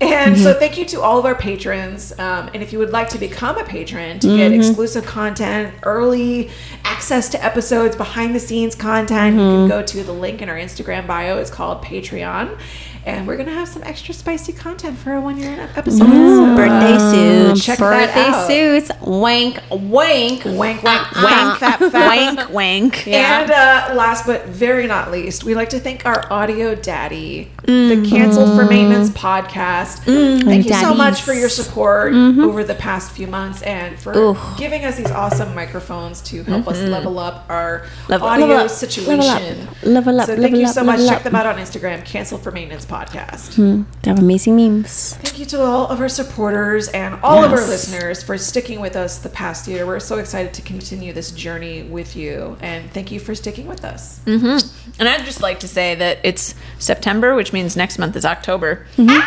[0.00, 0.42] And Mm-hmm.
[0.44, 2.12] so, thank you to all of our patrons.
[2.20, 4.36] Um, and if you would like to become a patron to Mm-hmm.
[4.36, 6.50] get exclusive content, early
[6.84, 9.68] access to episodes, behind the scenes content, you Mm-hmm.
[9.70, 11.38] can go to the link in our Instagram bio.
[11.38, 12.58] It's called Patreon.
[13.08, 15.98] And we're going to have some extra spicy content for a one year episode.
[16.06, 17.10] So, Birthday uh,
[17.54, 17.64] suits.
[17.64, 18.46] check that Birthday out.
[18.46, 18.90] suits.
[19.00, 19.60] Wank.
[19.70, 20.44] Wank.
[20.44, 21.22] Wank, wank, Uh-uh.
[21.22, 21.80] wank, fat.
[22.36, 23.06] wank, wank.
[23.06, 23.38] Yeah.
[23.42, 28.02] And uh, last but very not least, we'd like to thank our audio daddy, Mm-hmm.
[28.02, 29.98] the Canceled for Maintenance podcast.
[30.44, 32.44] Thank you so much for your support Mm-hmm.
[32.44, 34.36] over the past few months and for Ooh.
[34.58, 38.12] giving us these awesome microphones to help us level up our Mm-hmm.
[38.12, 39.16] Level- audio Level up, situation.
[39.22, 41.06] level up, level up, so thank level you up, so much.
[41.06, 42.97] Check them out on Instagram, Cancel for Maintenance Podcast.
[43.06, 43.82] Hmm.
[44.02, 45.14] They have amazing memes.
[45.16, 48.96] Thank you to all of our supporters and all of our listeners for sticking with
[48.96, 49.86] us the past year.
[49.86, 53.84] We're so excited to continue this journey with you, and thank you for sticking with
[53.84, 54.20] us.
[54.26, 54.90] Mm-hmm.
[55.00, 58.86] And I'd just like to say that it's September, which means next month is October.
[58.96, 59.20] Mm-hmm.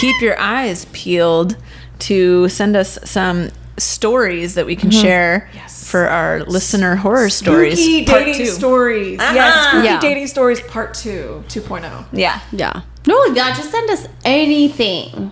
[0.00, 1.56] Keep your eyes peeled
[2.00, 5.02] to send us some stories that we can mm-hmm.
[5.02, 5.88] share Yes.
[5.88, 7.78] for our listener horror stories.
[7.78, 8.52] Spooky part dating two.
[8.52, 9.20] stories.
[9.20, 9.34] Uh-huh.
[9.34, 10.00] Yes, spooky Yeah.
[10.00, 12.06] dating stories part 2, 2.0.
[12.12, 12.40] Yeah.
[12.52, 12.82] Yeah.
[13.06, 15.30] No, yeah, just send us anything.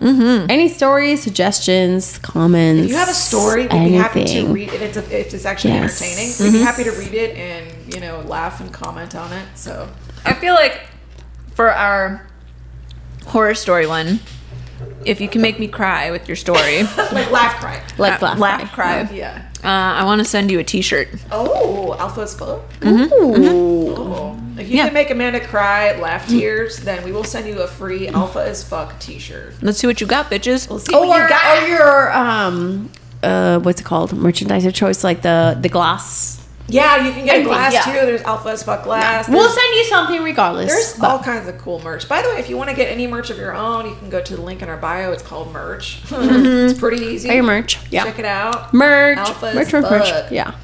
[0.48, 2.84] Any stories, suggestions, comments.
[2.84, 4.80] If you have a story, we'd be happy to read it.
[4.82, 6.00] It's, if it's actually Yes.
[6.00, 9.46] entertaining, we'd be happy to read it and, you know, laugh and comment on it.
[9.56, 9.88] So,
[10.24, 10.82] I feel like
[11.54, 12.26] for our
[13.26, 14.20] horror story one,
[15.04, 17.82] if you can make me cry with your story, like, laugh cry.
[17.98, 19.04] Like uh, laugh, laugh, cry.
[19.04, 19.14] cry.
[19.16, 19.48] Yeah.
[19.64, 19.68] Uh,
[20.00, 21.08] I want to send you a T-shirt.
[21.32, 22.62] Oh, alpha's full.
[22.84, 23.94] Ooh.
[23.96, 24.40] Oh.
[24.58, 24.84] If you Yeah.
[24.84, 28.62] can make Amanda cry, laugh tears, then we will send you a free Alpha as
[28.62, 29.54] Fuck t shirt.
[29.62, 30.68] Let's see what you got, bitches.
[30.68, 31.62] We'll see Or, what you got.
[31.62, 32.90] or your um
[33.22, 34.12] uh what's it called?
[34.12, 36.43] Merchandise of choice, like the the glass.
[36.68, 37.82] Yeah, you can get a Anything, glass yeah.
[37.84, 38.06] too.
[38.06, 39.28] There's Alpha as Fuck glass.
[39.28, 40.70] We'll send you something regardless.
[40.72, 42.08] There's but- all kinds of cool merch.
[42.08, 44.08] By the way, if you want to get any merch of your own, you can
[44.10, 45.12] go to the link in our bio.
[45.12, 46.02] It's called merch.
[46.14, 46.70] Mm-hmm.
[46.70, 47.28] it's pretty easy.
[47.28, 47.78] Buy your merch.
[47.90, 48.04] Yeah.
[48.04, 48.72] Check it out.
[48.72, 49.18] merch.
[49.18, 50.10] Alpha as merch, merch, merch.
[50.10, 50.30] fuck.
[50.30, 50.54] Yeah.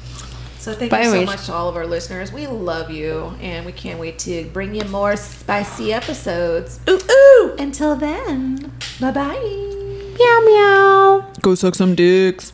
[0.59, 2.31] So thank By you so which- much to all of our listeners.
[2.31, 6.79] We love you, and we can't wait to bring you more spicy episodes.
[6.87, 7.55] Ooh ooh!
[7.57, 9.39] Until then, bye bye.
[10.19, 11.31] Meow meow.
[11.41, 12.53] Go suck some dicks.